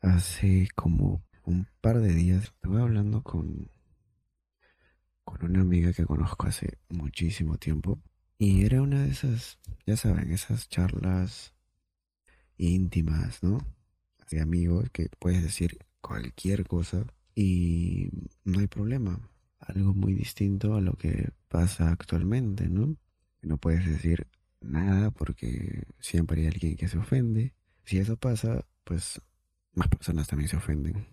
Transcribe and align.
Hace 0.00 0.68
como 0.74 1.22
un 1.44 1.66
par 1.82 2.00
de 2.00 2.14
días 2.14 2.44
estuve 2.44 2.80
hablando 2.80 3.22
con, 3.22 3.70
con 5.24 5.44
una 5.44 5.60
amiga 5.60 5.92
que 5.92 6.06
conozco 6.06 6.46
hace 6.46 6.78
muchísimo 6.88 7.58
tiempo 7.58 8.00
y 8.38 8.64
era 8.64 8.80
una 8.80 9.02
de 9.02 9.10
esas, 9.10 9.58
ya 9.86 9.98
saben, 9.98 10.32
esas 10.32 10.70
charlas 10.70 11.54
íntimas, 12.56 13.42
¿no? 13.42 13.58
De 14.30 14.40
amigos 14.40 14.88
que 14.90 15.10
puedes 15.18 15.42
decir 15.42 15.78
cualquier 16.00 16.66
cosa 16.66 17.04
y 17.34 18.08
no 18.44 18.60
hay 18.60 18.68
problema. 18.68 19.20
Algo 19.58 19.92
muy 19.92 20.14
distinto 20.14 20.74
a 20.76 20.80
lo 20.80 20.94
que 20.94 21.30
pasa 21.48 21.90
actualmente, 21.90 22.70
¿no? 22.70 22.96
No 23.42 23.58
puedes 23.58 23.84
decir 23.84 24.26
nada 24.62 25.10
porque 25.10 25.84
siempre 25.98 26.40
hay 26.40 26.46
alguien 26.48 26.76
que 26.76 26.88
se 26.88 26.96
ofende. 26.96 27.52
Si 27.84 27.98
eso 27.98 28.16
pasa, 28.16 28.64
pues 28.84 29.20
más 29.74 29.88
personas 29.88 30.28
también 30.28 30.48
se 30.48 30.56
ofenden. 30.56 31.06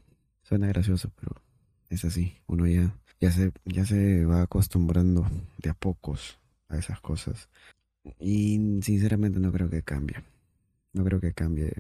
Suena 0.44 0.68
gracioso, 0.68 1.12
pero 1.20 1.42
es 1.90 2.06
así. 2.06 2.38
Uno 2.48 2.68
ya, 2.68 2.96
ya, 3.20 3.32
se, 3.32 3.52
ya 3.66 3.86
se 3.86 4.26
va 4.26 4.42
acostumbrando 4.42 5.30
de 5.58 5.70
a 5.70 5.74
pocos 5.74 6.40
a 6.70 6.78
esas 6.78 7.00
cosas. 7.02 7.50
Y 8.20 8.80
sinceramente 8.82 9.40
no 9.40 9.52
creo 9.52 9.70
que 9.70 9.84
cambie. 9.84 10.24
No 10.94 11.04
creo 11.04 11.20
que 11.20 11.34
cambie. 11.34 11.74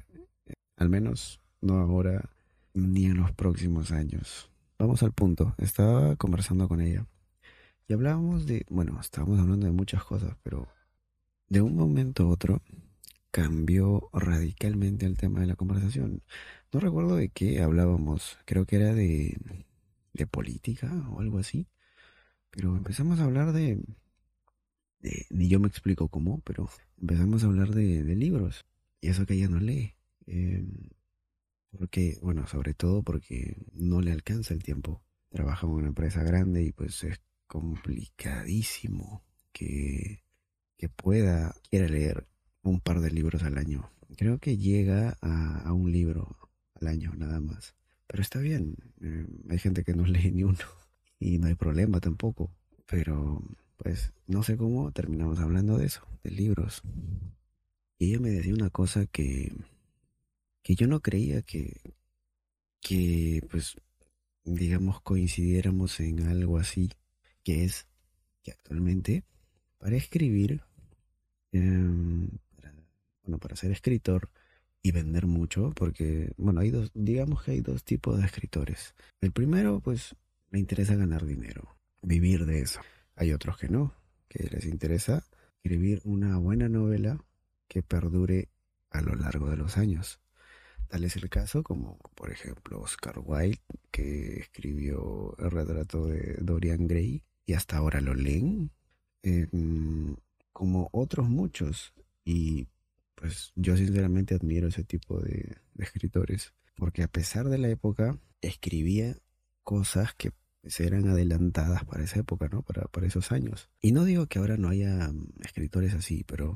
Al 0.76 0.90
menos 0.90 1.40
no 1.62 1.80
ahora 1.80 2.30
ni 2.74 3.06
en 3.06 3.18
los 3.18 3.32
próximos 3.32 3.92
años. 3.92 4.50
Vamos 4.78 5.02
al 5.04 5.12
punto. 5.12 5.56
Estaba 5.58 6.16
conversando 6.16 6.68
con 6.68 6.82
ella. 6.82 7.06
Y 7.88 7.94
hablábamos 7.94 8.46
de, 8.46 8.66
bueno, 8.70 9.00
estábamos 9.00 9.40
hablando 9.40 9.66
de 9.66 9.72
muchas 9.72 10.04
cosas, 10.04 10.36
pero 10.44 10.68
de 11.48 11.62
un 11.62 11.76
momento 11.76 12.24
a 12.24 12.28
otro 12.28 12.62
cambió 13.32 14.10
radicalmente 14.14 15.06
el 15.06 15.18
tema 15.18 15.40
de 15.40 15.48
la 15.48 15.56
conversación. 15.56 16.22
No 16.74 16.80
recuerdo 16.80 17.16
de 17.16 17.30
qué 17.30 17.62
hablábamos, 17.62 18.38
creo 18.46 18.66
que 18.66 18.76
era 18.78 18.94
de, 18.94 19.38
de 20.14 20.28
política 20.28 20.92
o 21.12 21.22
algo 21.22 21.40
así, 21.40 21.68
pero 22.50 22.76
empezamos 22.76 23.20
a 23.20 23.26
hablar 23.26 23.54
de, 23.54 23.80
ni 25.30 25.48
yo 25.48 25.60
me 25.60 25.68
explico 25.68 26.10
cómo, 26.10 26.42
pero 26.42 26.70
empezamos 27.00 27.44
a 27.44 27.48
hablar 27.48 27.70
de, 27.70 28.04
libros, 28.16 28.66
y 29.02 29.10
eso 29.10 29.26
que 29.26 29.36
ella 29.36 29.48
no 29.48 29.60
lee. 29.60 29.94
Em, 30.26 30.90
porque, 31.72 32.18
bueno, 32.22 32.48
sobre 32.48 32.74
todo 32.74 33.04
porque 33.04 33.56
no 33.74 34.02
le 34.02 34.12
alcanza 34.12 34.54
el 34.54 34.64
tiempo. 34.64 35.04
Trabaja 35.30 35.68
en 35.68 35.74
una 35.74 35.88
empresa 35.88 36.24
grande 36.24 36.64
y 36.64 36.72
pues 36.72 37.04
es 37.04 37.22
complicadísimo 37.48 39.24
que, 39.52 40.24
que 40.78 40.90
pueda, 40.90 41.56
quiera 41.70 41.88
leer 41.88 42.28
un 42.64 42.80
par 42.80 43.02
de 43.02 43.12
libros 43.12 43.44
al 43.44 43.58
año. 43.58 43.92
Creo 44.18 44.40
que 44.40 44.58
llega 44.58 45.18
a, 45.22 45.72
un 45.74 45.92
libro 45.92 46.38
al 46.80 46.88
año 46.88 47.14
nada 47.16 47.40
más. 47.40 47.76
Pero 48.08 48.22
está 48.22 48.40
bien, 48.40 48.76
eh, 49.02 49.26
hay 49.50 49.60
gente 49.60 49.84
que 49.84 49.94
no 49.94 50.06
lee 50.08 50.32
ni 50.32 50.44
uno 50.44 50.58
y 51.20 51.38
no 51.38 51.48
hay 51.48 51.56
problema 51.56 52.00
tampoco. 52.00 52.52
Pero 52.86 53.44
pues 53.78 54.14
no 54.28 54.44
sé 54.44 54.58
cómo 54.58 54.92
terminamos 54.92 55.40
hablando 55.40 55.78
de 55.78 55.86
eso, 55.86 56.02
de 56.24 56.32
libros. 56.32 56.82
Y 58.00 58.10
ella 58.10 58.20
me 58.20 58.30
decía 58.30 58.54
una 58.54 58.70
cosa 58.70 59.06
que, 59.08 59.52
que 60.64 60.76
yo 60.76 60.88
no 60.88 61.00
creía 61.02 61.42
que, 61.42 61.74
que 62.80 63.42
pues 63.50 63.76
digamos 64.44 65.02
coincidiéramos 65.02 66.00
en 66.00 66.28
algo 66.28 66.58
así, 66.58 66.90
que 67.44 67.66
es 67.66 67.88
que 68.44 68.52
actualmente 68.52 69.24
para 69.80 69.96
escribir 69.96 70.64
Em, 71.52 72.30
bueno, 73.24 73.40
para 73.40 73.56
ser 73.56 73.72
escritor 73.72 74.30
y 74.82 74.92
vender 74.92 75.28
mucho, 75.28 75.72
porque, 75.76 76.32
bueno, 76.38 76.62
hay 76.62 76.72
dos, 76.72 76.92
digamos 76.94 77.44
que 77.44 77.52
hay 77.52 77.62
dos 77.62 77.84
tipos 77.84 78.20
de 78.20 78.26
escritores. 78.26 78.96
El 79.22 79.32
primero, 79.32 79.80
pues, 79.80 80.16
le 80.52 80.60
interesa 80.60 80.96
ganar 80.96 81.26
dinero, 81.26 81.78
vivir 82.02 82.46
de 82.46 82.62
eso. 82.62 82.80
Hay 83.16 83.34
otros 83.34 83.58
que 83.58 83.70
no, 83.70 83.94
que 84.30 84.48
les 84.50 84.66
interesa 84.66 85.24
escribir 85.64 86.02
una 86.06 86.38
buena 86.38 86.70
novela 86.70 87.24
que 87.68 87.84
perdure 87.84 88.50
a 88.90 89.02
lo 89.02 89.16
largo 89.16 89.50
de 89.50 89.58
los 89.58 89.78
años. 89.78 90.22
Tal 90.88 91.04
es 91.04 91.18
el 91.18 91.30
caso 91.30 91.64
como, 91.64 91.98
por 92.16 92.32
ejemplo, 92.32 92.80
Oscar 92.80 93.20
Wilde, 93.20 93.60
que 93.92 94.40
escribió 94.40 95.36
el 95.40 95.52
retrato 95.52 96.06
de 96.06 96.38
Dorian 96.40 96.88
Gray 96.88 97.24
y 97.46 97.54
hasta 97.54 97.78
ahora 97.78 98.00
lo 98.00 98.14
leen. 98.14 98.72
Em, 99.24 100.16
como 100.54 100.90
otros 100.92 101.30
muchos. 101.30 101.94
Y 102.26 102.68
pues 103.18 103.52
yo 103.56 103.76
sinceramente 103.76 104.36
admiro 104.36 104.68
ese 104.68 104.84
tipo 104.84 105.20
de, 105.20 105.58
escritores, 105.80 106.54
porque 106.76 107.02
a 107.02 107.08
pesar 107.08 107.50
de 107.50 107.58
la 107.58 107.68
época, 107.68 108.20
escribía 108.42 109.18
cosas 109.64 110.14
que 110.14 110.32
pues, 110.62 110.80
eran 110.80 111.08
adelantadas 111.08 111.84
para 111.86 112.04
esa 112.04 112.20
época, 112.20 112.48
¿no? 112.48 112.62
Para, 112.62 112.84
para 112.84 113.08
esos 113.08 113.32
años. 113.32 113.70
Y 113.82 113.92
no 113.92 114.06
digo 114.06 114.28
que 114.28 114.38
ahora 114.38 114.58
no 114.58 114.70
haya 114.70 115.10
mm, 115.12 115.30
escritores 115.44 115.96
así, 115.96 116.24
pero 116.26 116.56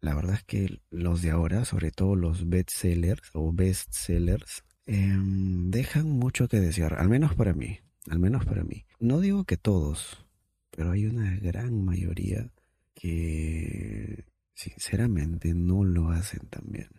la 0.00 0.14
verdad 0.14 0.36
es 0.36 0.44
que 0.44 0.80
los 0.90 1.20
de 1.20 1.30
ahora, 1.30 1.66
sobre 1.66 1.90
todo 1.90 2.16
los 2.16 2.48
bestsellers 2.48 3.30
o 3.34 3.52
bestsellers, 3.52 4.64
em, 4.86 5.70
dejan 5.70 6.08
mucho 6.08 6.48
que 6.48 6.58
desear, 6.58 6.94
al 6.94 7.10
menos 7.10 7.34
para 7.34 7.52
mí, 7.52 7.80
al 8.08 8.18
menos 8.18 8.46
para 8.46 8.64
mí. 8.64 8.86
No 8.98 9.20
digo 9.20 9.44
que 9.44 9.58
todos, 9.58 10.24
pero 10.70 10.90
hay 10.92 11.04
una 11.04 11.36
gran 11.36 11.84
mayoría 11.84 12.50
que 12.94 14.24
sinceramente 14.58 15.54
no 15.54 15.84
lo 15.84 16.10
hacen 16.10 16.48
tan 16.48 16.64
bien. 16.66 16.90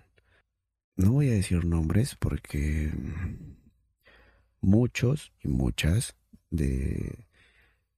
No 0.96 1.12
voy 1.12 1.28
a 1.28 1.34
decir 1.34 1.66
nombres 1.66 2.16
porque 2.16 2.90
muchos 4.62 5.34
y 5.44 5.50
muchas 5.50 6.16
de, 6.50 7.28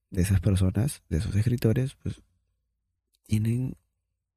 de 0.10 0.22
esas 0.22 0.40
personas, 0.42 1.04
de 1.10 1.20
esos 1.20 1.36
escritores, 1.36 1.94
pues 1.94 2.22
tienen 3.28 3.78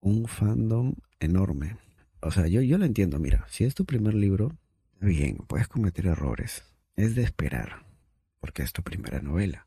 un 0.01 0.29
fandom 0.29 0.95
enorme. 1.21 1.79
O 2.21 2.31
sea, 2.31 2.47
yo, 2.47 2.61
yo 2.61 2.77
lo 2.77 2.85
entiendo, 2.85 3.19
mira, 3.19 3.47
si 3.49 3.65
es 3.65 3.75
tu 3.75 3.87
primer 3.87 4.13
libro, 4.13 4.59
bien, 5.01 5.39
puedes 5.49 5.69
cometer 5.69 6.07
errores. 6.07 6.65
Es 6.97 7.15
de 7.15 7.23
esperar, 7.23 7.87
porque 8.41 8.63
es 8.63 8.75
tu 8.75 8.83
primera 8.83 9.21
novela. 9.21 9.67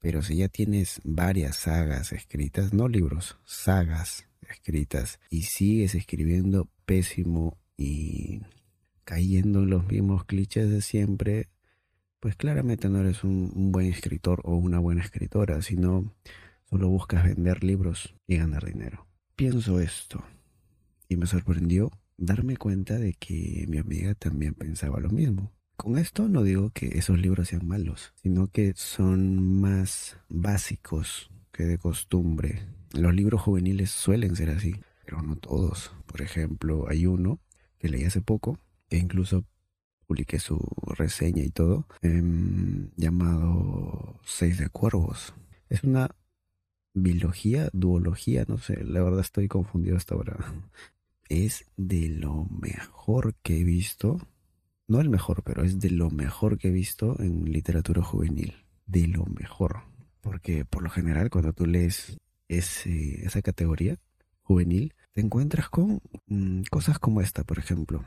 Pero 0.00 0.22
si 0.22 0.36
ya 0.36 0.48
tienes 0.48 1.00
varias 1.04 1.56
sagas 1.56 2.12
escritas, 2.12 2.72
no 2.72 2.88
libros, 2.88 3.38
sagas 3.44 4.26
escritas, 4.50 5.20
y 5.30 5.42
sigues 5.42 5.94
escribiendo 5.94 6.68
pésimo 6.84 7.58
y 7.76 8.40
cayendo 9.04 9.60
en 9.60 9.70
los 9.70 9.86
mismos 9.86 10.24
clichés 10.24 10.68
de 10.68 10.82
siempre, 10.82 11.48
pues 12.20 12.36
claramente 12.36 12.88
no 12.88 13.00
eres 13.00 13.24
un, 13.24 13.70
buen 13.72 13.86
escritor 13.86 14.40
o 14.44 14.56
una 14.56 14.78
buena 14.78 15.02
escritora, 15.02 15.62
sino 15.62 16.12
solo 16.68 16.88
buscas 16.88 17.24
vender 17.24 17.62
libros 17.62 18.14
y 18.26 18.36
ganar 18.36 18.64
dinero. 18.64 19.06
Pienso 19.36 19.80
esto 19.80 20.24
y 21.08 21.16
me 21.16 21.26
sorprendió 21.26 21.92
darme 22.16 22.56
cuenta 22.56 22.98
de 22.98 23.12
que 23.14 23.66
mi 23.68 23.78
amiga 23.78 24.14
también 24.14 24.54
pensaba 24.54 24.98
lo 24.98 25.10
mismo. 25.10 25.52
Con 25.76 25.98
esto 25.98 26.26
no 26.28 26.42
digo 26.42 26.70
que 26.70 26.98
esos 26.98 27.18
libros 27.18 27.48
sean 27.48 27.68
malos, 27.68 28.12
sino 28.16 28.48
que 28.48 28.72
son 28.74 29.60
más 29.60 30.18
básicos 30.28 31.30
que 31.52 31.64
de 31.64 31.78
costumbre. 31.78 32.66
Los 32.92 33.14
libros 33.14 33.42
juveniles 33.42 33.90
suelen 33.90 34.36
ser 34.36 34.50
así, 34.50 34.76
pero 35.04 35.22
no 35.22 35.36
todos. 35.36 35.92
Por 36.06 36.22
ejemplo, 36.22 36.86
hay 36.88 37.06
uno 37.06 37.40
que 37.78 37.88
leí 37.88 38.04
hace 38.04 38.20
poco, 38.20 38.58
que 38.88 38.98
incluso 38.98 39.44
publiqué 40.06 40.38
su 40.38 40.58
reseña 40.86 41.42
y 41.42 41.50
todo, 41.50 41.86
em, 42.02 42.90
llamado 42.96 44.20
Seis 44.24 44.58
de 44.58 44.68
Cuervos. 44.68 45.34
Es 45.68 45.82
una 45.82 46.10
biología, 46.94 47.68
duología, 47.72 48.44
no 48.48 48.58
sé, 48.58 48.84
la 48.84 49.02
verdad 49.02 49.20
estoy 49.20 49.48
confundido 49.48 49.96
hasta 49.96 50.14
ahora. 50.14 50.36
Es 51.28 51.66
de 51.76 52.08
lo 52.08 52.46
mejor 52.46 53.34
que 53.42 53.60
he 53.60 53.64
visto 53.64 54.18
no 54.88 55.00
el 55.00 55.10
mejor, 55.10 55.42
pero 55.42 55.64
es 55.64 55.80
de 55.80 55.90
lo 55.90 56.10
mejor 56.10 56.58
que 56.58 56.68
he 56.68 56.70
visto 56.70 57.16
en 57.20 57.50
literatura 57.52 58.02
juvenil. 58.02 58.54
De 58.86 59.08
lo 59.08 59.24
mejor. 59.26 59.82
Porque 60.20 60.64
por 60.64 60.82
lo 60.82 60.90
general 60.90 61.28
cuando 61.28 61.52
tú 61.52 61.66
lees 61.66 62.18
esa 62.48 63.42
categoría 63.42 63.98
juvenil, 64.46 64.94
te 65.12 65.20
encuentras 65.20 65.68
con 65.68 66.00
mm, 66.26 66.62
cosas 66.70 66.98
como 66.98 67.20
esta, 67.20 67.44
por 67.44 67.58
ejemplo. 67.58 68.04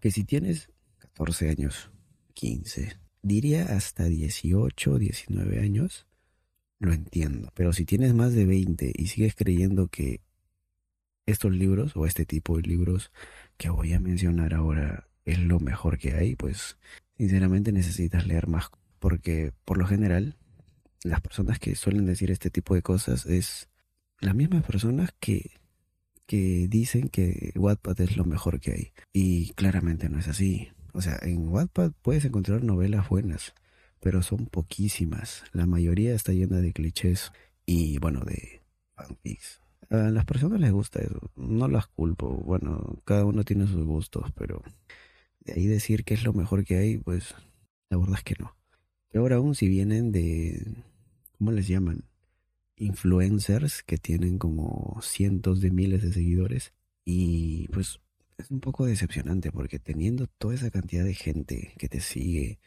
Que 0.00 0.10
si 0.10 0.24
tienes 0.24 0.70
14 0.98 1.50
años, 1.50 1.90
15, 2.34 2.98
diría 3.22 3.64
hasta 3.76 4.04
18, 4.04 4.98
19 4.98 5.60
años, 5.60 6.06
lo 6.78 6.92
entiendo. 6.92 7.50
Pero 7.54 7.72
si 7.72 7.84
tienes 7.84 8.14
más 8.14 8.32
de 8.32 8.46
20 8.46 8.92
y 8.94 9.06
sigues 9.08 9.34
creyendo 9.34 9.88
que 9.88 10.20
estos 11.26 11.52
libros 11.52 11.96
o 11.96 12.06
este 12.06 12.24
tipo 12.24 12.56
de 12.56 12.62
libros 12.62 13.12
que 13.58 13.68
voy 13.68 13.92
a 13.92 14.00
mencionar 14.00 14.54
ahora 14.54 15.08
es 15.24 15.38
lo 15.38 15.60
mejor 15.60 15.98
que 15.98 16.14
hay, 16.14 16.36
pues 16.36 16.78
sinceramente 17.18 17.72
necesitas 17.72 18.26
leer 18.26 18.46
más. 18.46 18.70
Porque 18.98 19.52
por 19.64 19.76
lo 19.76 19.86
general, 19.86 20.38
las 21.06 21.20
personas 21.20 21.58
que 21.58 21.74
suelen 21.74 22.06
decir 22.06 22.30
este 22.30 22.50
tipo 22.50 22.74
de 22.74 22.82
cosas 22.82 23.26
es 23.26 23.68
las 24.20 24.34
mismas 24.34 24.64
personas 24.64 25.10
que, 25.20 25.52
que 26.26 26.66
dicen 26.68 27.08
que 27.08 27.52
Wattpad 27.54 28.00
es 28.00 28.16
lo 28.16 28.24
mejor 28.24 28.60
que 28.60 28.72
hay. 28.72 28.92
Y 29.12 29.52
claramente 29.52 30.08
no 30.08 30.18
es 30.18 30.28
así. 30.28 30.68
O 30.92 31.02
sea, 31.02 31.18
en 31.22 31.48
Wattpad 31.48 31.92
puedes 32.02 32.24
encontrar 32.24 32.64
novelas 32.64 33.08
buenas, 33.08 33.54
pero 34.00 34.22
son 34.22 34.46
poquísimas. 34.46 35.44
La 35.52 35.66
mayoría 35.66 36.14
está 36.14 36.32
llena 36.32 36.60
de 36.60 36.72
clichés 36.72 37.32
y, 37.64 37.98
bueno, 37.98 38.20
de 38.20 38.62
fanfics. 38.96 39.60
A 39.90 40.10
las 40.10 40.24
personas 40.24 40.58
les 40.60 40.72
gusta 40.72 41.00
eso, 41.00 41.30
no 41.36 41.68
las 41.68 41.86
culpo. 41.86 42.28
Bueno, 42.28 42.98
cada 43.04 43.24
uno 43.24 43.44
tiene 43.44 43.66
sus 43.66 43.84
gustos, 43.84 44.32
pero 44.34 44.62
de 45.40 45.52
ahí 45.52 45.66
decir 45.66 46.04
que 46.04 46.14
es 46.14 46.24
lo 46.24 46.32
mejor 46.32 46.64
que 46.64 46.76
hay, 46.76 46.98
pues 46.98 47.34
la 47.90 47.98
verdad 47.98 48.16
es 48.16 48.24
que 48.24 48.34
no. 48.40 48.56
Peor 49.12 49.32
aún 49.32 49.54
si 49.54 49.68
vienen 49.68 50.10
de, 50.10 50.60
¿cómo 51.38 51.52
les 51.52 51.68
llaman? 51.68 52.04
Influencers 52.76 53.82
que 53.82 53.98
tienen 53.98 54.38
como 54.38 54.98
cientos 55.02 55.60
de 55.60 55.70
miles 55.70 56.02
de 56.02 56.12
seguidores 56.12 56.72
y 57.04 57.68
pues 57.68 58.00
es 58.38 58.50
un 58.50 58.60
poco 58.60 58.86
decepcionante 58.86 59.50
porque 59.50 59.78
teniendo 59.78 60.26
toda 60.26 60.54
esa 60.54 60.70
cantidad 60.70 61.04
de 61.04 61.14
gente 61.14 61.72
que 61.78 61.88
te 61.88 62.00
sigue 62.00 62.58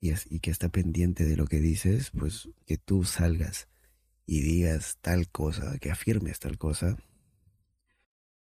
y, 0.00 0.40
que 0.40 0.50
está 0.50 0.68
pendiente 0.68 1.24
de 1.24 1.36
lo 1.36 1.46
que 1.46 1.60
dices, 1.60 2.10
pues 2.16 2.48
que 2.66 2.76
tú 2.76 3.04
salgas 3.04 3.68
y 4.26 4.40
digas 4.40 4.98
tal 5.00 5.28
cosa, 5.28 5.78
que 5.78 5.90
afirmes 5.90 6.38
tal 6.38 6.58
cosa, 6.58 6.96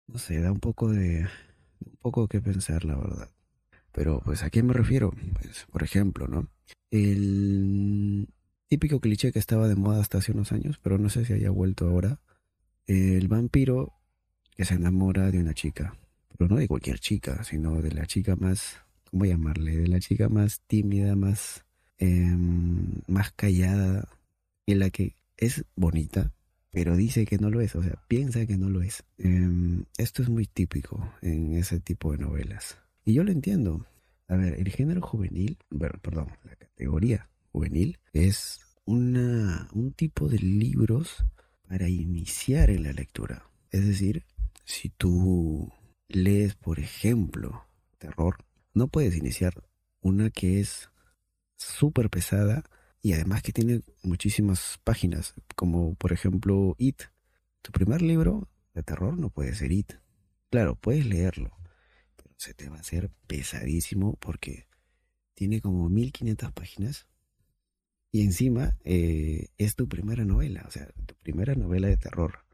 no 0.08 0.20
sé, 0.20 0.40
da 0.40 0.52
un 0.52 0.60
poco 0.60 0.92
de, 0.92 1.28
un 1.86 1.98
poco 2.00 2.28
que 2.28 2.42
pensar, 2.42 2.86
la 2.86 2.98
verdad. 2.98 3.32
Pero 3.92 4.22
pues 4.24 4.44
a 4.44 4.50
qué 4.50 4.62
me 4.62 4.74
refiero? 4.74 5.12
Pues, 5.42 5.66
por 5.72 5.84
ejemplo, 5.84 6.28
¿no? 6.28 6.50
El 6.92 8.28
típico 8.76 9.00
cliché 9.00 9.32
que 9.32 9.40
estaba 9.40 9.70
de 9.70 9.76
moda 9.76 10.02
hasta 10.02 10.18
hace 10.18 10.34
unos 10.34 10.52
años, 10.52 10.82
pero 10.84 10.98
no 10.98 11.08
sé 11.08 11.24
si 11.24 11.32
haya 11.32 11.50
vuelto 11.50 11.88
ahora. 11.88 12.20
El 12.88 13.30
vampiro 13.30 13.94
que 14.58 14.66
se 14.66 14.74
enamora 14.74 15.32
de 15.32 15.40
una 15.40 15.54
chica, 15.54 15.98
pero 16.38 16.50
no 16.50 16.58
de 16.58 16.68
cualquier 16.68 17.00
chica, 17.00 17.42
sino 17.46 17.82
de 17.82 17.92
la 17.92 18.06
chica 18.06 18.36
más, 18.36 18.82
¿cómo 19.10 19.24
llamarle? 19.24 19.78
De 19.78 19.88
la 19.88 20.02
chica 20.02 20.28
más 20.28 20.60
tímida, 20.68 21.16
más, 21.16 21.64
em, 22.00 23.00
más 23.08 23.32
callada, 23.32 24.10
en 24.66 24.80
la 24.80 24.90
que 24.90 25.16
es 25.38 25.64
bonita, 25.78 26.34
pero 26.70 26.98
dice 26.98 27.26
que 27.26 27.38
no 27.38 27.50
lo 27.50 27.62
es, 27.62 27.78
o 27.78 27.82
sea, 27.82 28.04
piensa 28.10 28.46
que 28.46 28.58
no 28.58 28.68
lo 28.68 28.82
es. 28.82 29.06
Em, 29.18 29.86
esto 29.98 30.22
es 30.22 30.28
muy 30.28 30.48
típico 30.48 31.14
en 31.22 31.54
ese 31.54 31.80
tipo 31.80 32.12
de 32.12 32.18
novelas. 32.18 32.78
Y 33.06 33.14
yo 33.14 33.24
lo 33.24 33.32
entiendo. 33.32 33.86
A 34.28 34.36
ver, 34.36 34.56
el 34.60 34.70
género 34.70 35.00
juvenil, 35.00 35.58
perdón, 36.02 36.28
la 36.44 36.58
categoría 36.58 37.30
juvenil 37.54 38.00
es 38.12 38.65
una, 38.86 39.68
un 39.74 39.92
tipo 39.92 40.28
de 40.28 40.38
libros 40.40 41.26
para 41.68 41.90
iniciar 41.90 42.70
en 42.70 42.84
la 42.84 42.94
lectura. 42.94 43.50
Es 43.72 43.86
decir, 43.86 44.26
si 44.64 44.90
tú 44.90 45.72
lees, 46.08 46.56
por 46.56 46.80
ejemplo, 46.80 47.66
terror, 47.98 48.38
no 48.74 48.88
puedes 48.88 49.16
iniciar 49.16 49.68
una 50.02 50.30
que 50.30 50.60
es 50.60 50.90
súper 51.58 52.10
pesada 52.10 52.64
y 53.02 53.14
además 53.14 53.42
que 53.42 53.52
tiene 53.52 53.82
muchísimas 54.04 54.80
páginas, 54.84 55.34
como 55.56 55.96
por 55.96 56.14
ejemplo 56.14 56.76
It. 56.78 57.04
Tu 57.62 57.72
primer 57.72 58.02
libro 58.02 58.50
de 58.74 58.84
terror 58.84 59.18
no 59.18 59.30
puede 59.30 59.56
ser 59.56 59.72
It. 59.72 59.94
Claro, 60.52 60.76
puedes 60.76 61.06
leerlo, 61.06 61.58
pero 62.16 62.34
se 62.38 62.54
te 62.54 62.70
va 62.70 62.78
a 62.78 62.82
hacer 62.82 63.10
pesadísimo 63.28 64.16
porque 64.18 64.68
tiene 65.34 65.62
como 65.62 65.90
1500 65.90 66.52
páginas 66.54 67.08
y 68.16 68.22
encima 68.22 68.78
eh, 68.86 69.50
es 69.58 69.76
tu 69.76 69.90
primera 69.90 70.24
novela, 70.24 70.64
o 70.66 70.72
sea, 70.72 70.88
tu 71.06 71.16
primera 71.16 71.54
novela 71.54 71.90
de 71.90 71.98
terror. 71.98 72.46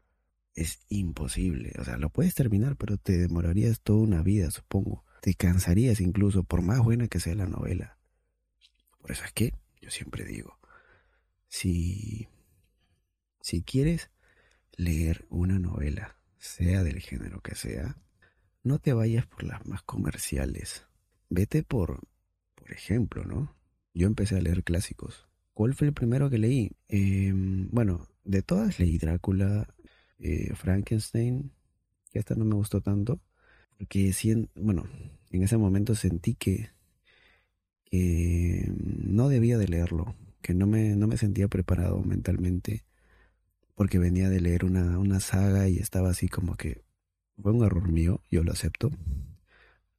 Es 0.56 0.80
imposible, 0.88 1.72
o 1.78 1.84
sea, 1.84 1.98
lo 1.98 2.10
puedes 2.10 2.34
terminar, 2.34 2.74
pero 2.74 2.96
te 2.96 3.16
demorarías 3.16 3.80
toda 3.80 4.00
una 4.00 4.24
vida, 4.24 4.50
supongo. 4.50 5.04
Te 5.20 5.34
cansarías 5.34 6.00
incluso, 6.00 6.42
por 6.42 6.62
más 6.62 6.80
buena 6.80 7.06
que 7.06 7.20
sea 7.20 7.36
la 7.36 7.46
novela. 7.46 7.96
Por 9.00 9.12
eso 9.12 9.22
es 9.24 9.32
que 9.32 9.54
yo 9.80 9.88
siempre 9.90 10.24
digo, 10.24 10.58
si, 11.46 12.26
si 13.40 13.62
quieres 13.62 14.10
leer 14.72 15.26
una 15.30 15.60
novela, 15.60 16.16
sea 16.38 16.82
del 16.82 16.98
género 16.98 17.40
que 17.40 17.54
sea, 17.54 18.02
no 18.64 18.80
te 18.80 18.94
vayas 18.94 19.28
por 19.28 19.44
las 19.44 19.64
más 19.64 19.84
comerciales. 19.84 20.88
Vete 21.30 21.62
por, 21.62 22.00
por 22.56 22.72
ejemplo, 22.72 23.24
¿no? 23.24 23.54
Yo 23.94 24.08
empecé 24.08 24.36
a 24.36 24.40
leer 24.40 24.64
clásicos. 24.64 25.28
¿Cuál 25.54 25.74
fue 25.74 25.88
el 25.88 25.94
primero 25.94 26.30
que 26.30 26.38
leí? 26.38 26.72
Em, 26.88 27.68
bueno, 27.70 28.08
de 28.24 28.42
todas 28.42 28.78
leí 28.78 28.98
Drácula, 28.98 29.68
eh, 30.18 30.54
Frankenstein, 30.54 31.52
que 32.10 32.18
esta 32.18 32.34
no 32.34 32.44
me 32.44 32.54
gustó 32.54 32.80
tanto, 32.80 33.20
porque 33.78 34.12
bueno, 34.54 34.86
en 35.30 35.42
ese 35.42 35.56
momento 35.56 35.94
sentí 35.94 36.34
que 36.34 36.70
que 37.92 38.72
no 38.74 39.28
debía 39.28 39.58
de 39.58 39.68
leerlo, 39.68 40.14
que 40.40 40.54
no 40.54 40.66
me, 40.66 40.96
no 40.96 41.06
me 41.08 41.18
sentía 41.18 41.46
preparado 41.48 42.02
mentalmente, 42.02 42.86
porque 43.74 43.98
venía 43.98 44.30
de 44.30 44.40
leer 44.40 44.64
una, 44.64 44.98
una 44.98 45.20
saga 45.20 45.68
y 45.68 45.76
estaba 45.76 46.08
así 46.08 46.26
como 46.28 46.56
que 46.56 46.82
fue 47.36 47.52
un 47.52 47.64
error 47.64 47.92
mío, 47.92 48.22
yo 48.30 48.44
lo 48.44 48.52
acepto. 48.52 48.90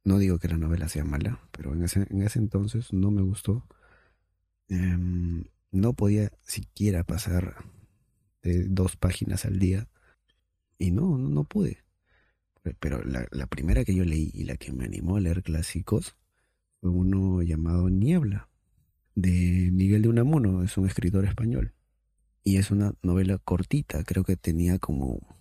No 0.02 0.18
digo 0.18 0.40
que 0.40 0.48
la 0.48 0.58
novela 0.58 0.88
sea 0.88 1.04
mala, 1.04 1.38
pero 1.52 1.72
en 1.72 1.84
ese, 1.84 2.06
en 2.10 2.22
ese 2.22 2.40
entonces 2.40 2.92
no 2.92 3.12
me 3.12 3.22
gustó. 3.22 3.64
Em, 4.68 5.44
no 5.70 5.92
podía 5.92 6.32
siquiera 6.42 7.04
pasar 7.04 7.64
dos 8.42 8.96
páginas 8.96 9.46
al 9.46 9.58
día 9.58 9.88
y 10.78 10.90
no, 10.90 11.16
no, 11.16 11.30
no 11.30 11.44
pude. 11.44 11.78
Pero 12.78 13.02
la, 13.04 13.26
la 13.30 13.46
primera 13.46 13.84
que 13.84 13.94
yo 13.94 14.04
leí 14.04 14.30
y 14.34 14.44
la 14.44 14.56
que 14.56 14.72
me 14.72 14.84
animó 14.84 15.16
a 15.16 15.20
leer 15.20 15.42
clásicos 15.42 16.16
uno 16.88 17.42
llamado 17.42 17.90
Niebla, 17.90 18.48
de 19.14 19.70
Miguel 19.72 20.02
de 20.02 20.08
Unamuno, 20.08 20.62
es 20.62 20.76
un 20.76 20.86
escritor 20.86 21.24
español. 21.24 21.72
Y 22.42 22.58
es 22.58 22.70
una 22.70 22.92
novela 23.02 23.38
cortita, 23.38 24.04
creo 24.04 24.22
que 24.24 24.36
tenía 24.36 24.78
como 24.78 25.38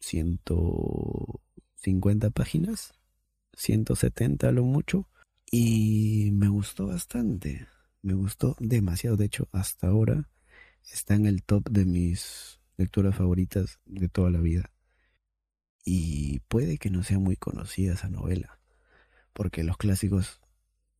150 0.00 2.30
páginas, 2.30 2.94
170 3.54 4.48
a 4.48 4.52
lo 4.52 4.64
mucho. 4.64 5.06
Y 5.50 6.30
me 6.32 6.48
gustó 6.48 6.86
bastante, 6.86 7.66
me 8.06 8.14
gustó 8.14 8.54
demasiado. 8.60 9.16
De 9.16 9.24
hecho, 9.24 9.48
hasta 9.50 9.88
ahora 9.88 10.30
está 10.84 11.14
en 11.14 11.26
el 11.26 11.42
top 11.42 11.68
de 11.68 11.84
mis 11.84 12.60
lecturas 12.76 13.16
favoritas 13.16 13.80
de 13.84 14.08
toda 14.08 14.30
la 14.30 14.40
vida. 14.40 14.70
Y 15.84 16.38
puede 16.48 16.78
que 16.78 16.88
no 16.88 17.02
sea 17.02 17.18
muy 17.18 17.36
conocida 17.36 17.94
esa 17.94 18.08
novela, 18.08 18.60
porque 19.32 19.64
los 19.64 19.76
clásicos 19.76 20.40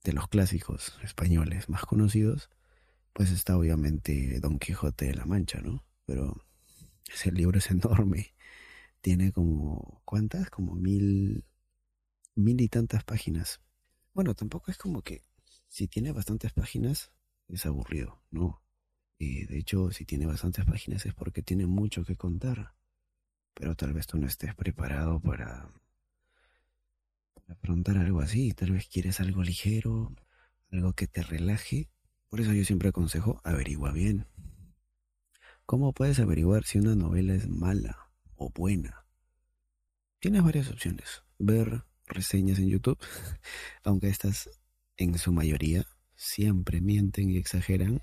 de 0.03 0.13
los 0.13 0.29
clásicos 0.29 0.99
españoles 1.03 1.69
más 1.69 1.85
conocidos, 1.85 2.51
pues 3.13 3.31
está 3.31 3.57
obviamente 3.57 4.41
Don 4.41 4.59
Quijote 4.59 5.07
de 5.07 5.15
la 5.15 5.27
Mancha, 5.27 5.61
¿no? 5.61 5.85
Pero 6.07 6.45
ese 7.13 7.31
libro 7.31 7.59
es 7.59 7.71
enorme. 7.71 8.35
Tiene 9.01 9.31
como, 9.31 10.03
¿cuántas? 10.05 10.51
Como 10.51 10.75
mil, 10.75 11.45
mil 12.35 12.61
y 12.61 12.69
tantas 12.69 13.05
páginas. 13.05 13.61
Bueno, 14.13 14.35
tampoco 14.35 14.73
es 14.73 14.79
como 14.79 15.03
que 15.03 15.26
si 15.69 15.89
tiene 15.89 16.13
bastantes 16.13 16.53
páginas 16.53 17.13
es 17.49 17.67
aburrido, 17.67 18.23
¿no? 18.31 18.63
Y 19.19 19.47
de 19.47 19.59
hecho, 19.59 19.91
si 19.91 20.05
tiene 20.05 20.27
bastantes 20.27 20.65
páginas 20.65 21.07
es 21.07 21.15
porque 21.15 21.43
tiene 21.43 21.67
mucho 21.67 22.05
que 22.05 22.17
contar. 22.17 22.75
Pero 23.55 23.75
tal 23.75 23.95
vez 23.95 24.07
tú 24.07 24.19
no 24.19 24.27
estés 24.27 24.55
preparado 24.55 25.21
para 25.21 25.71
afrontar 27.49 27.97
algo 27.97 28.21
así. 28.21 28.53
Tal 28.53 28.73
vez 28.73 28.87
quieres 28.89 29.21
algo 29.21 29.43
ligero, 29.43 30.15
algo 30.71 30.93
que 30.93 31.07
te 31.07 31.23
relaje. 31.23 31.89
Por 32.29 32.41
eso 32.41 32.53
yo 32.53 32.65
siempre 32.65 32.91
aconsejo 32.91 33.41
averigua 33.45 33.93
bien. 33.93 34.27
¿Cómo 35.65 35.93
puedes 35.93 36.21
averiguar 36.21 36.65
si 36.65 36.79
una 36.79 36.95
novela 36.95 37.35
es 37.35 37.49
mala 37.49 38.11
o 38.37 38.51
buena? 38.51 39.07
Tienes 40.21 40.43
varias 40.43 40.71
opciones. 40.71 41.23
Ver 41.39 41.85
reseñas 42.07 42.59
en 42.59 42.69
YouTube, 42.69 42.99
aunque 43.85 44.09
estas 44.09 44.51
en 44.97 45.19
su 45.19 45.33
mayoría 45.33 45.87
siempre 46.15 46.81
mienten 46.81 47.31
y 47.31 47.37
exageran 47.37 48.01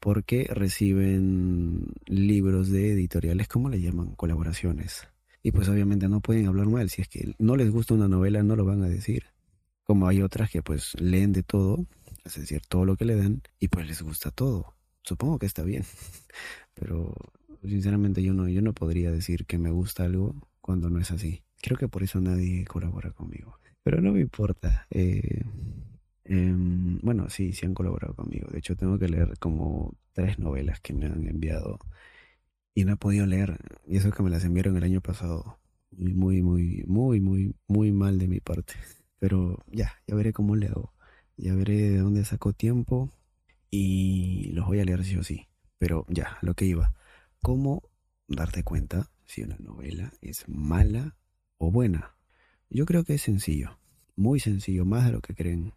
porque 0.00 0.48
reciben 0.50 1.86
libros 2.06 2.70
de 2.70 2.92
editoriales, 2.92 3.48
¿cómo 3.48 3.68
le 3.68 3.80
llaman? 3.80 4.14
Colaboraciones. 4.14 5.08
Y 5.42 5.52
pues 5.52 5.68
obviamente 5.68 6.08
no 6.08 6.20
pueden 6.20 6.46
hablar 6.46 6.66
mal. 6.66 6.90
Si 6.90 7.02
es 7.02 7.08
que 7.08 7.34
no 7.38 7.56
les 7.56 7.70
gusta 7.70 7.94
una 7.94 8.08
novela, 8.08 8.42
no 8.42 8.56
lo 8.56 8.64
van 8.64 8.82
a 8.82 8.88
decir. 8.88 9.24
Como 9.84 10.06
hay 10.06 10.22
otras 10.22 10.50
que 10.50 10.62
pues 10.62 10.94
leen 11.00 11.32
de 11.32 11.42
todo, 11.42 11.86
es 12.24 12.36
decir, 12.36 12.62
todo 12.68 12.84
lo 12.84 12.96
que 12.96 13.06
le 13.06 13.16
dan, 13.16 13.42
y 13.58 13.68
pues 13.68 13.86
les 13.86 14.02
gusta 14.02 14.30
todo. 14.30 14.74
Supongo 15.02 15.38
que 15.38 15.46
está 15.46 15.62
bien. 15.62 15.84
Pero 16.74 17.14
sinceramente 17.64 18.22
yo 18.22 18.34
no, 18.34 18.48
yo 18.48 18.62
no 18.62 18.74
podría 18.74 19.10
decir 19.10 19.46
que 19.46 19.58
me 19.58 19.70
gusta 19.70 20.04
algo 20.04 20.48
cuando 20.60 20.90
no 20.90 21.00
es 21.00 21.10
así. 21.10 21.42
Creo 21.60 21.76
que 21.78 21.88
por 21.88 22.02
eso 22.02 22.20
nadie 22.20 22.64
colabora 22.66 23.10
conmigo. 23.10 23.58
Pero 23.82 24.00
no 24.00 24.12
me 24.12 24.20
importa. 24.20 24.86
Eh, 24.90 25.42
em, 26.28 26.98
bueno, 27.02 27.28
sí, 27.30 27.52
sí 27.52 27.66
han 27.66 27.74
colaborado 27.74 28.14
conmigo. 28.14 28.48
De 28.50 28.58
hecho, 28.58 28.76
tengo 28.76 28.98
que 28.98 29.08
leer 29.08 29.38
como 29.38 29.96
tres 30.12 30.38
novelas 30.38 30.80
que 30.80 30.92
me 30.94 31.06
han 31.06 31.26
enviado 31.26 31.78
y 32.74 32.84
no 32.84 32.92
he 32.94 32.96
podido 32.96 33.26
leer. 33.26 33.58
Y 33.86 33.96
eso 33.96 34.08
es 34.08 34.14
que 34.14 34.22
me 34.22 34.30
las 34.30 34.44
enviaron 34.44 34.76
el 34.76 34.84
año 34.84 35.00
pasado. 35.00 35.58
Muy, 35.90 36.14
muy, 36.14 36.42
muy, 36.42 36.84
muy, 36.86 37.20
muy, 37.20 37.54
muy 37.66 37.92
mal 37.92 38.18
de 38.18 38.28
mi 38.28 38.40
parte. 38.40 38.74
Pero 39.18 39.58
ya, 39.66 39.92
ya 40.06 40.14
veré 40.14 40.32
cómo 40.32 40.56
le 40.56 40.68
hago. 40.68 40.94
Ya 41.36 41.54
veré 41.54 41.76
de 41.90 41.98
dónde 41.98 42.24
saco 42.24 42.52
tiempo 42.52 43.12
y 43.70 44.50
los 44.52 44.66
voy 44.66 44.80
a 44.80 44.84
leer 44.84 45.04
sí 45.04 45.16
o 45.16 45.24
sí. 45.24 45.48
Pero 45.78 46.06
ya, 46.08 46.38
lo 46.42 46.54
que 46.54 46.66
iba. 46.66 46.94
¿Cómo 47.42 47.82
darte 48.28 48.64
cuenta 48.64 49.10
si 49.24 49.42
una 49.42 49.56
novela 49.58 50.12
es 50.20 50.48
mala 50.48 51.16
o 51.58 51.70
buena? 51.70 52.16
Yo 52.70 52.86
creo 52.86 53.04
que 53.04 53.14
es 53.14 53.22
sencillo, 53.22 53.78
muy 54.16 54.40
sencillo, 54.40 54.84
más 54.84 55.06
de 55.06 55.12
lo 55.12 55.20
que 55.20 55.34
creen. 55.34 55.72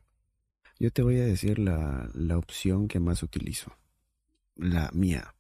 Yo 0.82 0.90
te 0.90 1.04
voy 1.04 1.20
a 1.20 1.26
decir 1.26 1.60
la, 1.60 2.10
la 2.16 2.40
opción 2.40 2.88
que 2.88 3.00
más 3.00 3.22
utilizo. 3.22 3.72
La 4.56 4.90
mía, 4.94 5.36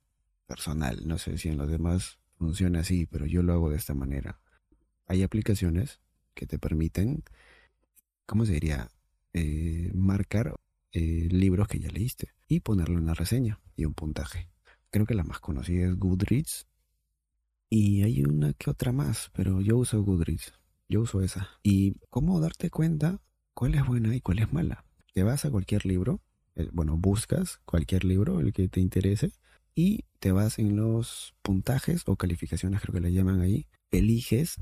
personal. 0.45 1.07
No 1.07 1.17
sé 1.17 1.39
si 1.39 1.49
en 1.49 1.57
los 1.57 1.67
demás 1.67 2.19
funciona 2.37 2.81
así, 2.81 3.07
pero 3.07 3.25
yo 3.25 3.41
lo 3.41 3.51
hago 3.53 3.71
de 3.71 3.77
esta 3.77 3.95
manera. 3.95 4.39
Hay 5.07 5.23
aplicaciones 5.23 5.99
que 6.35 6.45
te 6.45 6.59
permiten, 6.59 7.23
¿cómo 8.27 8.45
se 8.45 8.53
diría? 8.53 8.91
Eh, 9.33 9.89
marcar 9.95 10.53
eh, 10.91 11.27
libros 11.31 11.67
que 11.67 11.79
ya 11.79 11.89
leíste 11.89 12.35
y 12.47 12.59
ponerle 12.59 12.97
una 12.97 13.15
reseña 13.15 13.59
y 13.75 13.85
un 13.85 13.95
puntaje. 13.95 14.47
Creo 14.91 15.07
que 15.07 15.15
la 15.15 15.23
más 15.23 15.39
conocida 15.39 15.87
es 15.87 15.97
Goodreads 15.97 16.67
y 17.67 18.03
hay 18.03 18.23
una 18.25 18.53
que 18.53 18.69
otra 18.69 18.91
más, 18.91 19.31
pero 19.33 19.59
yo 19.59 19.79
uso 19.79 20.03
Goodreads. 20.03 20.53
Yo 20.87 21.01
uso 21.01 21.19
esa. 21.23 21.49
¿Y 21.63 21.95
cómo 22.11 22.39
darte 22.39 22.69
cuenta 22.69 23.19
cuál 23.55 23.73
es 23.73 23.83
buena 23.83 24.15
y 24.15 24.21
cuál 24.21 24.37
es 24.37 24.53
mala? 24.53 24.85
Te 25.13 25.23
vas 25.23 25.45
a 25.45 25.51
cualquier 25.51 25.85
libro, 25.85 26.21
eh, 26.55 26.69
bueno, 26.71 26.97
buscas 26.97 27.59
cualquier 27.65 28.03
libro, 28.03 28.39
el 28.39 28.53
que 28.53 28.67
te 28.67 28.79
interese, 28.79 29.33
y 29.75 30.05
te 30.19 30.31
vas 30.31 30.59
en 30.59 30.75
los 30.75 31.35
puntajes 31.41 32.03
o 32.05 32.15
calificaciones, 32.15 32.81
creo 32.81 32.93
que 32.93 33.01
le 33.01 33.13
llaman 33.13 33.41
ahí, 33.41 33.67
eliges 33.91 34.57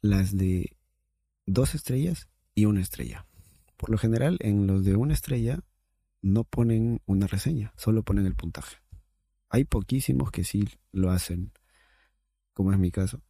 las 0.00 0.36
de 0.36 0.76
dos 1.46 1.74
estrellas 1.74 2.28
y 2.54 2.66
una 2.66 2.80
estrella. 2.80 3.26
Por 3.76 3.90
lo 3.90 3.98
general, 3.98 4.38
en 4.40 4.66
los 4.66 4.84
de 4.84 4.96
una 4.96 5.14
estrella 5.14 5.60
no 6.20 6.44
ponen 6.44 7.00
una 7.06 7.26
reseña, 7.26 7.72
solo 7.76 8.02
ponen 8.02 8.26
el 8.26 8.36
puntaje. 8.36 8.76
Hay 9.48 9.64
poquísimos 9.64 10.30
que 10.30 10.44
sí 10.44 10.68
lo 10.92 11.10
hacen, 11.10 11.52
como 12.52 12.72
es 12.72 12.78
mi 12.78 12.90
caso. 12.90 13.22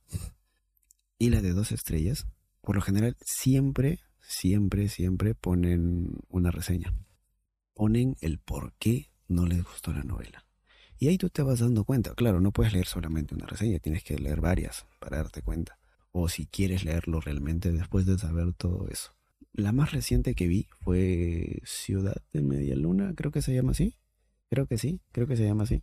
Y 1.19 1.31
las 1.31 1.42
de 1.42 1.52
dos 1.52 1.73
estrellas, 1.73 2.26
por 2.61 2.76
lo 2.76 2.83
general, 2.83 3.16
siempre, 3.21 4.00
siempre, 4.23 4.88
siempre 4.88 5.35
ponen 5.35 6.19
una 6.29 6.50
reseña. 6.50 6.95
Ponen 7.75 8.17
el 8.21 8.38
por 8.38 8.73
qué 8.79 9.11
no 9.29 9.47
les 9.47 9.62
gustó 9.62 9.93
la 9.93 10.05
novela. 10.05 10.47
Y 10.99 11.09
ahí 11.09 11.19
tú 11.19 11.31
te 11.31 11.43
vas 11.43 11.59
dando 11.59 11.85
cuenta. 11.85 12.14
Claro, 12.14 12.41
no 12.41 12.52
puedes 12.52 12.73
leer 12.73 12.87
solamente 12.87 13.35
una 13.35 13.47
reseña, 13.47 13.79
tienes 13.81 14.05
que 14.05 14.19
leer 14.19 14.41
varias 14.41 14.87
para 15.00 15.17
darte 15.19 15.43
cuenta. 15.43 15.79
O 16.12 16.29
si 16.29 16.47
quieres 16.47 16.85
leerlo 16.85 17.21
realmente 17.21 17.73
después 17.73 18.07
de 18.07 18.19
saber 18.19 18.52
todo 18.55 18.88
eso. 18.88 19.12
La 19.52 19.73
más 19.73 19.93
reciente 19.93 20.35
que 20.35 20.47
vi 20.47 20.69
fue 20.81 21.61
Ciudad 21.64 22.23
de 22.33 22.43
Media 22.43 22.76
Luna, 22.76 23.14
creo 23.17 23.33
que 23.33 23.43
se 23.43 23.55
llama 23.55 23.73
así. 23.73 23.97
Creo 24.49 24.67
que 24.67 24.79
sí, 24.79 25.00
creo 25.12 25.26
que 25.26 25.37
se 25.37 25.45
llama 25.45 25.64
así. 25.64 25.83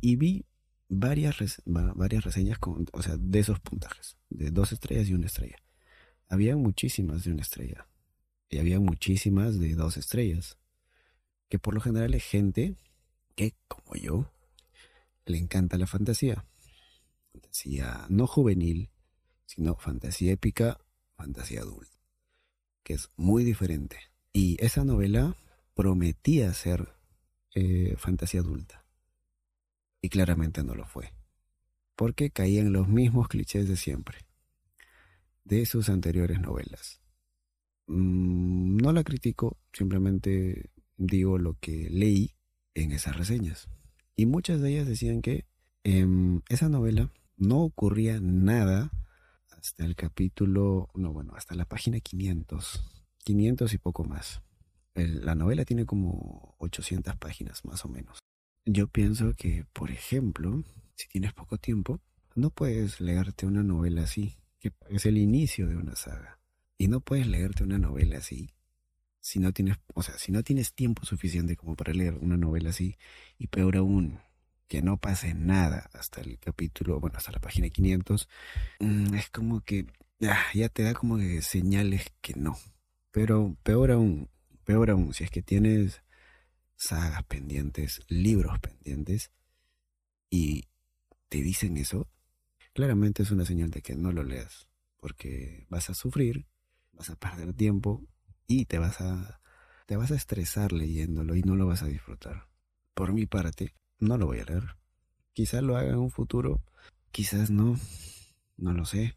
Y 0.00 0.16
vi 0.16 0.44
varias, 0.88 1.62
varias 1.64 2.24
reseñas 2.24 2.58
con, 2.58 2.86
o 2.92 3.02
sea, 3.02 3.16
de 3.16 3.38
esos 3.38 3.58
puntajes, 3.60 4.18
de 4.28 4.50
dos 4.50 4.72
estrellas 4.72 5.08
y 5.08 5.14
una 5.14 5.26
estrella. 5.26 5.56
Había 6.32 6.56
muchísimas 6.56 7.24
de 7.24 7.32
una 7.32 7.42
estrella. 7.42 7.86
Y 8.48 8.56
había 8.56 8.80
muchísimas 8.80 9.60
de 9.60 9.74
dos 9.74 9.98
estrellas. 9.98 10.56
Que 11.50 11.58
por 11.58 11.74
lo 11.74 11.82
general 11.82 12.14
es 12.14 12.24
gente 12.24 12.74
que, 13.36 13.54
como 13.68 13.96
yo, 13.96 14.32
le 15.26 15.36
encanta 15.36 15.76
la 15.76 15.86
fantasía. 15.86 16.46
Fantasía 17.32 18.06
no 18.08 18.26
juvenil, 18.26 18.88
sino 19.44 19.76
fantasía 19.76 20.32
épica, 20.32 20.80
fantasía 21.18 21.60
adulta, 21.60 21.98
que 22.82 22.94
es 22.94 23.10
muy 23.16 23.44
diferente. 23.44 23.98
Y 24.32 24.56
esa 24.64 24.84
novela 24.84 25.36
prometía 25.74 26.54
ser 26.54 26.94
eh, 27.54 27.94
fantasía 27.98 28.40
adulta. 28.40 28.86
Y 30.00 30.08
claramente 30.08 30.64
no 30.64 30.74
lo 30.74 30.86
fue. 30.86 31.12
Porque 31.94 32.30
caía 32.30 32.62
en 32.62 32.72
los 32.72 32.88
mismos 32.88 33.28
clichés 33.28 33.68
de 33.68 33.76
siempre. 33.76 34.31
De 35.44 35.66
sus 35.66 35.88
anteriores 35.88 36.40
novelas. 36.40 37.00
Mm, 37.86 38.76
no 38.76 38.92
la 38.92 39.04
critico, 39.04 39.58
simplemente 39.72 40.70
digo 40.96 41.38
lo 41.38 41.54
que 41.58 41.90
leí 41.90 42.34
en 42.74 42.92
esas 42.92 43.16
reseñas. 43.16 43.68
Y 44.16 44.26
muchas 44.26 44.60
de 44.60 44.70
ellas 44.70 44.86
decían 44.86 45.20
que 45.22 45.46
en 45.84 46.42
esa 46.48 46.68
novela 46.68 47.10
no 47.36 47.60
ocurría 47.60 48.20
nada 48.20 48.92
hasta 49.48 49.84
el 49.84 49.96
capítulo, 49.96 50.90
no, 50.94 51.12
bueno, 51.12 51.34
hasta 51.34 51.54
la 51.54 51.64
página 51.64 52.00
500, 52.00 53.04
500 53.18 53.74
y 53.74 53.78
poco 53.78 54.04
más. 54.04 54.42
la 54.94 55.34
novela 55.34 55.64
tiene 55.64 55.86
como 55.86 56.54
800 56.58 57.16
páginas 57.16 57.64
más 57.64 57.84
o 57.84 57.88
menos. 57.88 58.18
Yo 58.64 58.88
pienso 58.88 59.34
que, 59.34 59.64
por 59.72 59.90
ejemplo, 59.90 60.62
si 60.94 61.08
tienes 61.08 61.32
poco 61.32 61.58
tiempo, 61.58 62.00
no 62.34 62.50
puedes 62.50 63.00
leerte 63.00 63.46
una 63.46 63.62
novela 63.62 64.02
así, 64.02 64.36
que 64.62 64.72
es 64.88 65.04
el 65.04 65.18
inicio 65.18 65.66
de 65.66 65.76
una 65.76 65.96
saga. 65.96 66.38
Y 66.78 66.88
no 66.88 67.00
puedes 67.00 67.26
leerte 67.26 67.64
una 67.64 67.78
novela 67.78 68.18
así 68.18 68.48
si 69.22 69.38
no 69.38 69.52
tienes, 69.52 69.78
o 69.94 70.02
sea, 70.02 70.18
si 70.18 70.32
no 70.32 70.42
tienes 70.42 70.74
tiempo 70.74 71.06
suficiente 71.06 71.56
como 71.56 71.76
para 71.76 71.94
leer 71.94 72.14
una 72.14 72.36
novela 72.36 72.70
así, 72.70 72.98
y 73.38 73.46
peor 73.46 73.76
aún, 73.76 74.18
que 74.66 74.82
no 74.82 74.96
pase 74.96 75.32
nada 75.32 75.88
hasta 75.92 76.20
el 76.20 76.38
capítulo, 76.40 76.98
bueno, 76.98 77.18
hasta 77.18 77.30
la 77.30 77.38
página 77.38 77.70
500, 77.70 78.28
mm, 78.80 79.14
es 79.14 79.30
como 79.30 79.60
que 79.60 79.86
ah, 80.22 80.46
ya 80.54 80.68
te 80.68 80.82
da 80.82 80.94
como 80.94 81.18
señales 81.40 82.12
que 82.20 82.34
no. 82.34 82.58
Pero 83.12 83.56
peor 83.62 83.92
aún, 83.92 84.28
peor 84.64 84.90
aún, 84.90 85.14
si 85.14 85.24
es 85.24 85.30
que 85.30 85.42
tienes 85.42 86.02
sagas 86.74 87.22
pendientes, 87.24 88.02
libros 88.08 88.58
pendientes, 88.58 89.30
y 90.30 90.64
te 91.28 91.42
dicen 91.42 91.76
eso, 91.76 92.08
claramente 92.72 93.22
es 93.22 93.30
una 93.30 93.44
señal 93.44 93.70
de 93.70 93.82
que 93.82 93.94
no 93.94 94.12
lo 94.12 94.22
leas, 94.22 94.68
porque 94.98 95.66
vas 95.68 95.90
a 95.90 95.94
sufrir, 95.94 96.46
vas 96.92 97.10
a 97.10 97.16
perder 97.16 97.52
tiempo 97.54 98.02
y 98.46 98.66
te 98.66 98.78
vas 98.78 99.00
a 99.00 99.40
te 99.86 99.96
vas 99.96 100.10
a 100.10 100.14
estresar 100.14 100.72
leyéndolo 100.72 101.36
y 101.36 101.42
no 101.42 101.56
lo 101.56 101.66
vas 101.66 101.82
a 101.82 101.86
disfrutar. 101.86 102.48
Por 102.94 103.12
mi 103.12 103.26
parte, 103.26 103.74
no 103.98 104.16
lo 104.16 104.26
voy 104.26 104.38
a 104.38 104.44
leer. 104.44 104.76
Quizás 105.32 105.62
lo 105.62 105.76
haga 105.76 105.90
en 105.90 105.98
un 105.98 106.10
futuro, 106.10 106.62
quizás 107.10 107.50
no, 107.50 107.78
no 108.56 108.72
lo 108.72 108.84
sé. 108.84 109.16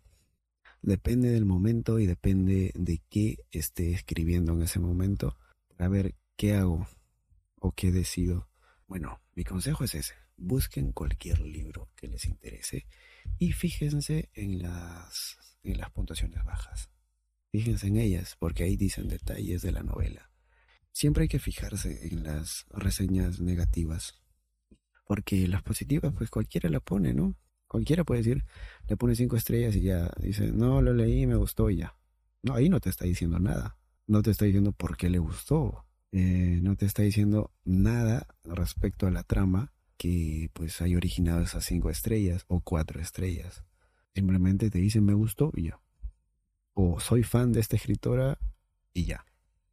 Depende 0.82 1.30
del 1.30 1.46
momento 1.46 2.00
y 2.00 2.06
depende 2.06 2.72
de 2.76 3.02
qué 3.10 3.38
esté 3.52 3.92
escribiendo 3.92 4.54
en 4.54 4.64
ese 4.64 4.80
momento 4.80 5.38
para 5.70 5.90
ver 5.90 6.16
qué 6.36 6.56
hago 6.56 6.88
o 7.60 7.72
qué 7.72 7.92
decido. 7.92 8.50
Bueno, 8.88 9.22
mi 9.34 9.44
consejo 9.44 9.84
es 9.84 9.96
ese. 9.96 10.14
Busquen 10.38 10.92
cualquier 10.92 11.40
libro 11.40 11.90
que 11.96 12.08
les 12.08 12.26
interese 12.26 12.86
y 13.38 13.52
fíjense 13.52 14.30
en 14.34 14.62
las, 14.62 15.38
en 15.64 15.78
las 15.78 15.92
puntuaciones 15.92 16.44
bajas. 16.44 16.90
Fíjense 17.52 17.88
en 17.88 17.98
ellas, 17.98 18.36
porque 18.40 18.64
ahí 18.64 18.76
dicen 18.76 19.08
detalles 19.08 19.62
de 19.62 19.72
la 19.72 19.84
novela. 19.84 20.30
Siempre 20.92 21.24
hay 21.24 21.28
que 21.28 21.40
fijarse 21.40 22.08
en 22.08 22.24
las 22.24 22.66
reseñas 22.70 23.40
negativas, 23.40 24.22
porque 25.06 25.48
las 25.48 25.62
positivas, 25.62 26.14
pues 26.18 26.30
cualquiera 26.30 26.70
la 26.70 26.80
pone, 26.80 27.14
¿no? 27.14 27.36
Cualquiera 27.68 28.04
puede 28.04 28.22
decir, 28.22 28.46
le 28.88 28.98
pone 28.98 29.16
cinco 29.16 29.36
estrellas 29.36 29.76
y 29.76 29.82
ya 29.82 30.12
dice, 30.18 30.52
no, 30.52 30.82
lo 30.82 30.94
leí, 30.94 31.28
me 31.28 31.36
gustó 31.36 31.70
y 31.70 31.78
ya. 31.78 31.98
No, 32.44 32.54
ahí 32.54 32.70
no 32.70 32.80
te 32.80 32.90
está 32.90 33.06
diciendo 33.06 33.40
nada. 33.40 33.78
No 34.08 34.22
te 34.22 34.32
está 34.32 34.46
diciendo 34.46 34.72
por 34.72 34.98
qué 34.98 35.10
le 35.10 35.18
gustó. 35.18 35.86
Eh, 36.12 36.60
no 36.62 36.76
te 36.76 36.86
está 36.86 37.02
diciendo 37.02 37.52
nada 37.66 38.28
respecto 38.44 39.08
a 39.08 39.12
la 39.12 39.24
trama 39.24 39.74
que 39.98 40.50
pues 40.54 40.82
haya 40.82 40.98
originado 40.98 41.42
esas 41.42 41.66
cinco 41.66 41.90
estrellas 41.90 42.46
o 42.48 42.62
cuatro 42.62 43.02
estrellas. 43.02 43.64
Simplemente 44.14 44.70
te 44.70 44.80
dicen 44.80 45.06
me 45.06 45.14
gustó 45.14 45.52
y 45.56 45.64
ya 45.70 45.80
o 46.76 47.00
soy 47.00 47.24
fan 47.24 47.52
de 47.54 47.62
esta 47.62 47.78
escritora 47.78 48.38
y 48.94 49.06
ya. 49.06 49.26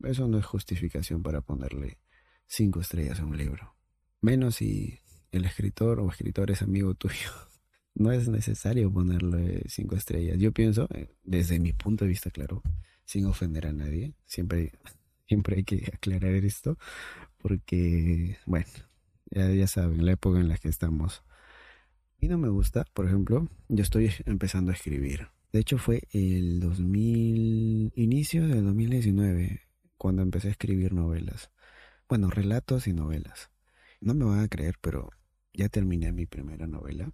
Eso 0.02 0.26
no 0.28 0.38
es 0.38 0.46
justificación 0.46 1.22
para 1.22 1.42
ponerle 1.42 1.98
cinco 2.46 2.80
estrellas 2.80 3.20
a 3.20 3.24
un 3.24 3.36
libro. 3.36 3.74
Menos 4.20 4.56
si 4.56 5.00
el 5.32 5.44
escritor 5.44 6.00
o 6.00 6.08
escritor 6.08 6.50
es 6.50 6.62
amigo 6.62 6.94
tuyo. 6.94 7.30
No 7.94 8.10
es 8.10 8.26
necesario 8.26 8.90
ponerle 8.90 9.64
cinco 9.68 9.96
estrellas. 9.96 10.38
Yo 10.38 10.50
pienso, 10.52 10.88
eh, 10.94 11.10
desde 11.24 11.60
mi 11.60 11.74
punto 11.74 12.06
de 12.06 12.08
vista, 12.08 12.30
claro, 12.30 12.62
sin 13.04 13.26
ofender 13.26 13.66
a 13.66 13.74
nadie, 13.74 14.14
siempre, 14.24 14.72
siempre 15.28 15.56
hay 15.56 15.64
que 15.64 15.92
aclarar 15.92 16.32
esto, 16.32 16.78
porque, 17.36 18.38
bueno, 18.46 18.70
ya, 19.32 19.50
ya 19.50 19.66
saben, 19.66 20.06
la 20.06 20.12
época 20.12 20.38
en 20.38 20.48
la 20.48 20.56
que 20.58 20.68
estamos. 20.68 21.24
Y 22.20 22.28
no 22.28 22.38
me 22.38 22.48
gusta, 22.48 22.84
por 22.94 23.06
ejemplo, 23.06 23.48
yo 23.68 23.82
estoy 23.82 24.12
empezando 24.26 24.70
a 24.70 24.74
escribir 24.74 25.28
de 25.52 25.60
hecho 25.60 25.76
fue 25.76 26.08
el 26.12 26.60
2000, 26.60 27.92
inicio 27.94 28.48
del 28.48 28.64
2019, 28.64 29.60
cuando 29.98 30.22
empecé 30.22 30.48
a 30.48 30.52
escribir 30.52 30.94
novelas. 30.94 31.50
Bueno, 32.08 32.30
relatos 32.30 32.86
y 32.86 32.94
novelas. 32.94 33.50
No 34.00 34.14
me 34.14 34.24
van 34.24 34.40
a 34.40 34.48
creer, 34.48 34.76
pero 34.80 35.10
ya 35.52 35.68
terminé 35.68 36.10
mi 36.10 36.24
primera 36.24 36.66
novela. 36.66 37.12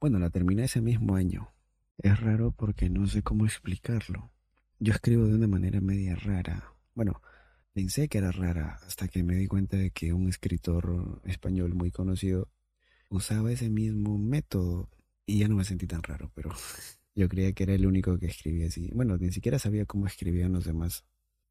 Bueno, 0.00 0.18
la 0.18 0.30
terminé 0.30 0.64
ese 0.64 0.80
mismo 0.80 1.14
año. 1.14 1.52
Es 1.98 2.18
raro 2.18 2.50
porque 2.50 2.90
no 2.90 3.06
sé 3.06 3.22
cómo 3.22 3.44
explicarlo. 3.44 4.32
Yo 4.80 4.92
escribo 4.92 5.26
de 5.26 5.36
una 5.36 5.46
manera 5.46 5.80
media 5.80 6.16
rara. 6.16 6.74
Bueno, 6.96 7.22
Pensé 7.72 8.08
que 8.08 8.18
era 8.18 8.32
rara 8.32 8.80
hasta 8.86 9.06
que 9.06 9.22
me 9.22 9.36
di 9.36 9.46
cuenta 9.46 9.76
de 9.76 9.90
que 9.90 10.12
un 10.12 10.28
escritor 10.28 11.20
español 11.24 11.74
muy 11.74 11.92
conocido 11.92 12.48
usaba 13.08 13.52
ese 13.52 13.70
mismo 13.70 14.18
método 14.18 14.88
y 15.24 15.38
ya 15.38 15.48
no 15.48 15.54
me 15.54 15.64
sentí 15.64 15.86
tan 15.86 16.02
raro, 16.02 16.32
pero 16.34 16.50
yo 17.14 17.28
creía 17.28 17.52
que 17.52 17.62
era 17.62 17.74
el 17.74 17.86
único 17.86 18.18
que 18.18 18.26
escribía 18.26 18.66
así. 18.66 18.90
Bueno, 18.92 19.16
ni 19.18 19.30
siquiera 19.30 19.58
sabía 19.60 19.86
cómo 19.86 20.06
escribían 20.06 20.52
los 20.52 20.64
demás. 20.64 21.04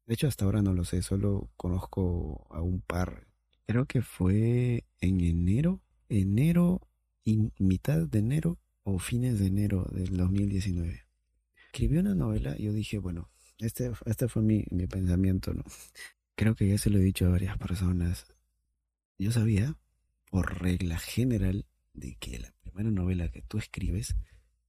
De 0.06 0.14
hecho, 0.14 0.26
hasta 0.26 0.44
ahora 0.44 0.60
no 0.60 0.74
lo 0.74 0.84
sé, 0.84 1.02
solo 1.02 1.50
conozco 1.56 2.46
a 2.50 2.60
un 2.60 2.80
par. 2.80 3.26
Creo 3.66 3.86
que 3.86 4.02
fue 4.02 4.84
en 5.00 5.20
enero, 5.20 5.80
enero 6.08 6.82
y 7.24 7.50
mitad 7.58 8.06
de 8.06 8.18
enero 8.18 8.58
o 8.82 8.98
fines 8.98 9.38
de 9.38 9.46
enero 9.46 9.88
del 9.92 10.16
2019. 10.16 11.04
Escribí 11.66 11.96
una 11.98 12.14
novela 12.14 12.56
y 12.58 12.64
yo 12.64 12.72
dije, 12.72 12.98
bueno, 12.98 13.30
este, 13.60 13.92
este 14.06 14.28
fue 14.28 14.42
mi, 14.42 14.64
mi 14.70 14.86
pensamiento, 14.86 15.54
¿no? 15.54 15.64
Creo 16.34 16.54
que 16.54 16.68
ya 16.68 16.78
se 16.78 16.90
lo 16.90 16.98
he 16.98 17.02
dicho 17.02 17.26
a 17.26 17.30
varias 17.30 17.58
personas. 17.58 18.26
Yo 19.18 19.30
sabía, 19.32 19.76
por 20.30 20.62
regla 20.62 20.98
general, 20.98 21.66
de 21.92 22.16
que 22.16 22.38
la 22.38 22.52
primera 22.62 22.90
novela 22.90 23.28
que 23.28 23.42
tú 23.42 23.58
escribes, 23.58 24.16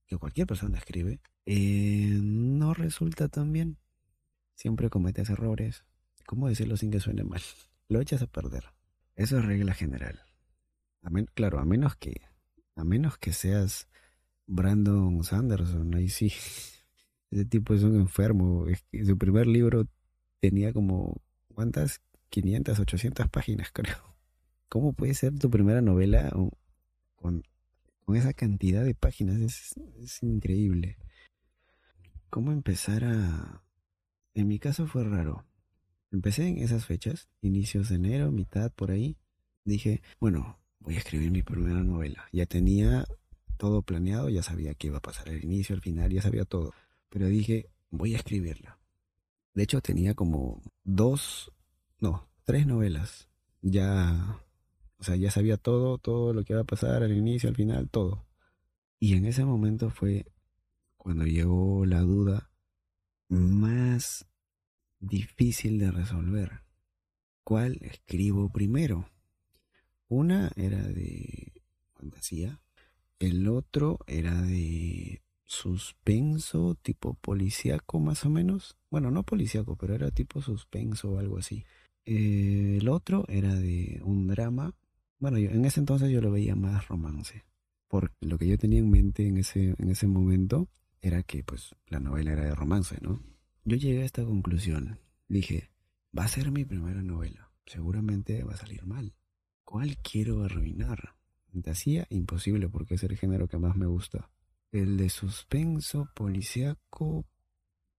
que 0.06 0.18
cualquier 0.18 0.46
persona 0.46 0.78
escribe, 0.78 1.20
eh, 1.46 2.18
no 2.22 2.74
resulta 2.74 3.28
tan 3.28 3.52
bien. 3.52 3.78
Siempre 4.54 4.90
cometes 4.90 5.30
errores. 5.30 5.84
¿Cómo 6.26 6.48
decirlo 6.48 6.76
sin 6.76 6.90
que 6.90 7.00
suene 7.00 7.24
mal? 7.24 7.40
Lo 7.88 8.00
echas 8.00 8.22
a 8.22 8.26
perder. 8.26 8.64
Eso 9.16 9.38
es 9.38 9.44
regla 9.44 9.74
general. 9.74 10.20
claro, 11.34 11.58
a 11.58 11.64
menos 11.64 11.96
que, 11.96 12.20
a 12.76 12.84
menos 12.84 13.18
que 13.18 13.32
seas 13.32 13.88
Brandon 14.46 15.22
Sanderson, 15.24 15.94
ahí 15.94 16.08
sí. 16.08 16.32
Ese 17.32 17.46
tipo 17.46 17.74
es 17.74 17.82
un 17.82 17.96
enfermo. 17.96 18.66
su 19.04 19.18
primer 19.18 19.46
libro 19.46 19.88
tenía 20.40 20.72
como, 20.72 21.20
¿cuántas? 21.54 22.00
500, 22.28 22.78
800 22.78 23.28
páginas, 23.28 23.70
creo. 23.72 24.16
¿Cómo 24.68 24.92
puede 24.92 25.14
ser 25.14 25.38
tu 25.38 25.50
primera 25.50 25.82
novela 25.82 26.32
con, 27.16 27.42
esa 28.14 28.32
cantidad 28.34 28.84
de 28.84 28.94
páginas? 28.94 29.40
Es, 29.40 29.74
es 29.98 30.22
increíble. 30.22 30.98
¿Cómo 32.30 32.52
empezar 32.52 33.04
a, 33.04 33.62
en 34.34 34.48
mi 34.48 34.58
caso 34.58 34.86
fue 34.86 35.04
raro. 35.04 35.44
Empecé 36.10 36.46
en 36.46 36.58
esas 36.58 36.86
fechas, 36.86 37.28
inicios 37.40 37.88
de 37.88 37.96
enero, 37.96 38.32
mitad 38.32 38.70
por 38.72 38.90
ahí. 38.90 39.16
Dije, 39.64 40.02
bueno, 40.20 40.58
voy 40.80 40.94
a 40.94 40.98
escribir 40.98 41.30
mi 41.30 41.42
primera 41.42 41.82
novela. 41.82 42.28
Ya 42.32 42.46
tenía 42.46 43.06
todo 43.58 43.82
planeado, 43.82 44.28
ya 44.28 44.42
sabía 44.42 44.74
que 44.74 44.88
iba 44.88 44.98
a 44.98 45.02
pasar 45.02 45.28
el 45.28 45.44
inicio, 45.44 45.74
el 45.74 45.82
final, 45.82 46.10
ya 46.10 46.22
sabía 46.22 46.44
todo. 46.44 46.72
Pero 47.12 47.26
dije, 47.26 47.68
voy 47.90 48.14
a 48.14 48.16
escribirla. 48.16 48.78
De 49.52 49.64
hecho, 49.64 49.82
tenía 49.82 50.14
como 50.14 50.62
dos, 50.82 51.52
no, 52.00 52.30
tres 52.44 52.66
novelas. 52.66 53.28
Ya, 53.60 54.40
o 54.96 55.04
sea, 55.04 55.16
ya 55.16 55.30
sabía 55.30 55.58
todo, 55.58 55.98
todo 55.98 56.32
lo 56.32 56.42
que 56.42 56.54
iba 56.54 56.62
a 56.62 56.64
pasar 56.64 57.02
al 57.02 57.12
inicio, 57.12 57.50
al 57.50 57.54
final, 57.54 57.90
todo. 57.90 58.24
Y 58.98 59.14
en 59.14 59.26
ese 59.26 59.44
momento 59.44 59.90
fue 59.90 60.24
cuando 60.96 61.26
llegó 61.26 61.84
la 61.84 62.00
duda 62.00 62.50
más 63.28 64.26
difícil 64.98 65.78
de 65.78 65.90
resolver. 65.90 66.62
¿Cuál 67.44 67.78
escribo 67.82 68.50
primero? 68.50 69.10
Una 70.08 70.50
era 70.56 70.82
de 70.82 71.52
fantasía, 71.94 72.58
el 73.18 73.48
otro 73.48 73.98
era 74.06 74.40
de 74.40 75.21
suspenso, 75.52 76.76
tipo 76.80 77.14
policíaco 77.14 78.00
más 78.00 78.24
o 78.24 78.30
menos. 78.30 78.78
Bueno, 78.90 79.10
no 79.10 79.22
policíaco, 79.22 79.76
pero 79.76 79.94
era 79.94 80.10
tipo 80.10 80.40
suspenso 80.40 81.12
o 81.12 81.18
algo 81.18 81.38
así. 81.38 81.64
el 82.04 82.88
otro 82.88 83.24
era 83.28 83.54
de 83.54 84.00
un 84.02 84.26
drama. 84.28 84.74
Bueno, 85.18 85.36
en 85.36 85.64
ese 85.64 85.80
entonces 85.80 86.10
yo 86.10 86.20
lo 86.20 86.30
veía 86.30 86.56
más 86.56 86.88
romance. 86.88 87.44
Por 87.86 88.12
lo 88.20 88.38
que 88.38 88.48
yo 88.48 88.56
tenía 88.56 88.78
en 88.78 88.90
mente 88.90 89.28
en 89.28 89.36
ese, 89.36 89.74
en 89.78 89.90
ese 89.90 90.06
momento 90.06 90.68
era 91.00 91.22
que 91.22 91.44
pues 91.44 91.74
la 91.86 92.00
novela 92.00 92.32
era 92.32 92.44
de 92.44 92.54
romance, 92.54 92.96
¿no? 93.02 93.22
Yo 93.64 93.76
llegué 93.76 94.02
a 94.02 94.06
esta 94.06 94.24
conclusión. 94.24 94.98
Dije, 95.28 95.70
va 96.18 96.24
a 96.24 96.28
ser 96.28 96.50
mi 96.50 96.64
primera 96.64 97.02
novela. 97.02 97.52
Seguramente 97.66 98.42
va 98.42 98.54
a 98.54 98.56
salir 98.56 98.86
mal. 98.86 99.14
¿Cuál 99.64 99.98
quiero 99.98 100.42
arruinar? 100.44 101.14
Fantasía, 101.52 102.06
imposible 102.08 102.70
porque 102.70 102.94
es 102.94 103.02
el 103.04 103.16
género 103.18 103.48
que 103.48 103.58
más 103.58 103.76
me 103.76 103.86
gusta. 103.86 104.30
El 104.72 104.96
de 104.96 105.10
suspenso, 105.10 106.08
policíaco, 106.14 107.26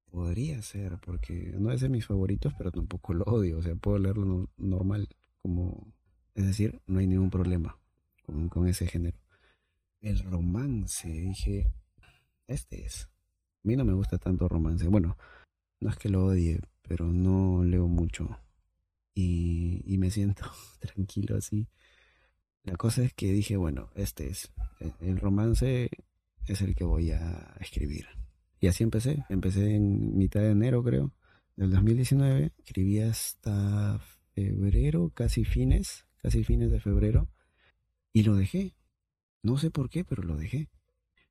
podría 0.10 0.62
ser, 0.64 1.00
porque 1.00 1.54
no 1.60 1.72
es 1.72 1.82
de 1.82 1.90
mis 1.90 2.08
favoritos, 2.08 2.54
pero 2.58 2.72
tampoco 2.72 3.14
lo 3.14 3.24
odio. 3.26 3.60
O 3.60 3.62
sea, 3.62 3.76
puedo 3.76 4.00
leerlo 4.00 4.50
normal, 4.58 5.08
como... 5.42 5.94
Es 6.34 6.48
decir, 6.48 6.82
no 6.88 7.00
hay 7.00 7.06
ningún 7.06 7.30
problema 7.30 7.78
con, 8.50 8.68
ese 8.68 8.88
género. 8.88 9.20
El 10.02 10.20
romance, 10.20 11.08
dije, 11.08 11.72
este 12.48 12.86
es. 12.86 13.06
A 13.06 13.68
mí 13.68 13.76
no 13.76 13.86
me 13.86 13.94
gusta 13.94 14.18
tanto 14.18 14.48
romance. 14.48 14.88
Bueno, 14.88 15.16
no 15.80 15.90
es 15.92 15.98
que 15.98 16.10
lo 16.10 16.26
odie, 16.26 16.60
pero 16.82 17.06
no 17.06 17.64
leo 17.64 17.88
mucho. 17.88 18.40
Y, 19.14 19.84
y 19.86 20.00
me 20.00 20.10
siento 20.10 20.44
tranquilo 20.80 21.38
así. 21.38 21.68
La 22.64 22.78
cosa 22.78 23.04
es 23.04 23.14
que 23.14 23.32
dije, 23.32 23.58
bueno, 23.58 23.92
este 23.94 24.28
es. 24.28 24.52
El 25.02 25.20
romance 25.20 25.92
es 26.48 26.62
el 26.62 26.76
que 26.76 26.84
voy 26.84 27.12
a 27.12 27.56
escribir. 27.60 28.08
Y 28.60 28.68
así 28.68 28.84
empecé. 28.84 29.26
Empecé 29.30 29.76
en 29.76 30.18
mitad 30.18 30.42
de 30.42 30.52
enero, 30.52 30.84
creo, 30.84 31.12
del 31.56 31.72
2019. 31.72 32.54
Escribí 32.66 33.00
hasta 33.00 34.00
febrero, 34.34 35.12
casi 35.14 35.44
fines, 35.44 36.06
casi 36.22 36.44
fines 36.44 36.72
de 36.72 36.80
febrero. 36.80 37.30
Y 38.14 38.24
lo 38.24 38.36
dejé. 38.36 38.74
No 39.42 39.58
sé 39.58 39.72
por 39.72 39.90
qué, 39.90 40.06
pero 40.06 40.24
lo 40.24 40.38
dejé. 40.38 40.70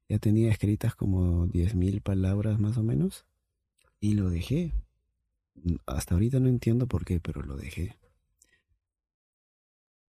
Ya 0.08 0.18
tenía 0.18 0.50
escritas 0.50 0.94
como 0.94 1.46
10.000 1.46 2.02
palabras 2.02 2.58
más 2.58 2.76
o 2.76 2.82
menos. 2.82 3.24
Y 4.00 4.14
lo 4.14 4.28
dejé. 4.28 4.74
Hasta 5.86 6.14
ahorita 6.14 6.40
no 6.40 6.48
entiendo 6.48 6.86
por 6.86 7.04
qué, 7.04 7.20
pero 7.20 7.42
lo 7.42 7.56
dejé. 7.56 7.96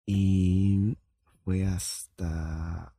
Y 0.06 0.96
fue 1.44 1.66
hasta 1.66 2.97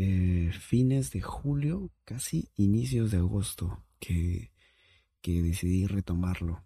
eh, 0.00 0.52
fines 0.52 1.10
de 1.10 1.20
julio, 1.20 1.90
casi 2.04 2.52
inicios 2.54 3.10
de 3.10 3.16
agosto, 3.16 3.84
que, 3.98 4.52
que 5.20 5.42
decidí 5.42 5.88
retomarlo. 5.88 6.64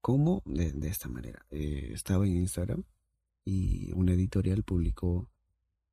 ¿Cómo? 0.00 0.42
De, 0.44 0.88
esta 0.88 1.08
manera. 1.08 1.46
Eh, 1.50 1.90
estaba 1.92 2.26
en 2.26 2.38
Instagram 2.38 2.82
y 3.44 3.92
una 3.92 4.14
editorial 4.14 4.64
publicó 4.64 5.30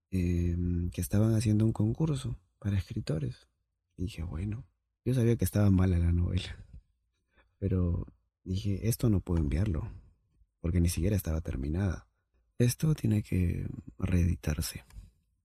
em, 0.09 0.89
que 0.89 1.01
estaban 1.01 1.35
haciendo 1.35 1.63
un 1.63 1.73
concurso 1.73 2.39
para 2.57 2.79
escritores. 2.79 3.47
Y 3.95 4.05
dije, 4.05 4.23
bueno, 4.23 4.65
yo 5.05 5.13
sabía 5.13 5.35
que 5.35 5.45
estaba 5.45 5.69
mala 5.69 5.99
la 5.99 6.11
novela, 6.11 6.65
pero 7.59 8.07
dije, 8.43 8.89
esto 8.89 9.11
no 9.11 9.19
puedo 9.19 9.39
enviarlo, 9.39 9.91
porque 10.59 10.81
ni 10.81 10.89
siquiera 10.89 11.15
estaba 11.15 11.41
terminada. 11.41 12.07
Esto 12.57 12.95
tiene 12.95 13.21
que 13.21 13.67
reeditarse. 13.99 14.85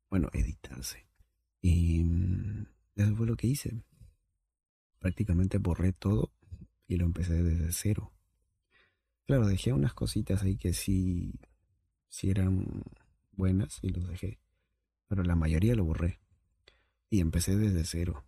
Bueno, 0.08 0.30
editarse. 0.32 1.04
Y 1.64 2.04
mm, 2.04 2.66
eso 2.96 3.16
fue 3.16 3.26
lo 3.26 3.36
que 3.36 3.46
hice. 3.46 3.82
Prácticamente 4.98 5.56
borré 5.56 5.94
todo 5.94 6.30
y 6.86 6.96
lo 6.96 7.06
empecé 7.06 7.42
desde 7.42 7.72
cero. 7.72 8.12
Claro, 9.26 9.46
dejé 9.46 9.72
unas 9.72 9.94
cositas 9.94 10.42
ahí 10.42 10.58
que 10.58 10.74
sí, 10.74 11.40
sí 12.08 12.28
eran 12.28 12.82
buenas 13.32 13.78
y 13.80 13.88
los 13.88 14.06
dejé. 14.06 14.40
Pero 15.08 15.22
la 15.22 15.36
mayoría 15.36 15.74
lo 15.74 15.86
borré. 15.86 16.20
Y 17.08 17.20
empecé 17.20 17.56
desde 17.56 17.86
cero. 17.86 18.26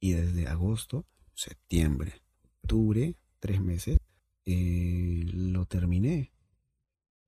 Y 0.00 0.14
desde 0.14 0.48
agosto, 0.48 1.06
septiembre, 1.34 2.22
octubre, 2.62 3.14
tres 3.38 3.60
meses, 3.60 3.98
eh, 4.46 5.22
lo 5.32 5.64
terminé. 5.66 6.32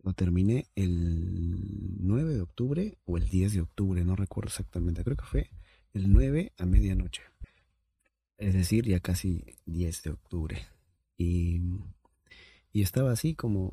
Lo 0.03 0.15
terminé 0.15 0.67
el 0.77 1.59
9 2.01 2.35
de 2.35 2.41
octubre 2.41 2.99
o 3.05 3.19
el 3.19 3.29
10 3.29 3.55
de 3.55 3.61
octubre, 3.61 4.05
no 4.05 4.17
recuerdo 4.17 4.49
exactamente. 4.49 5.05
Creo 5.05 5.17
que 5.17 5.27
fue 5.27 5.51
el 5.93 6.13
9 6.13 6.53
a 6.57 6.67
medianoche. 6.67 7.23
Es 8.39 8.55
decir, 8.55 8.87
ya 8.87 9.01
casi 9.01 9.45
10 9.67 10.03
de 10.03 10.11
octubre. 10.11 10.67
Y, 11.19 11.61
y 12.73 12.83
estaba 12.83 13.13
así 13.13 13.35
como... 13.35 13.73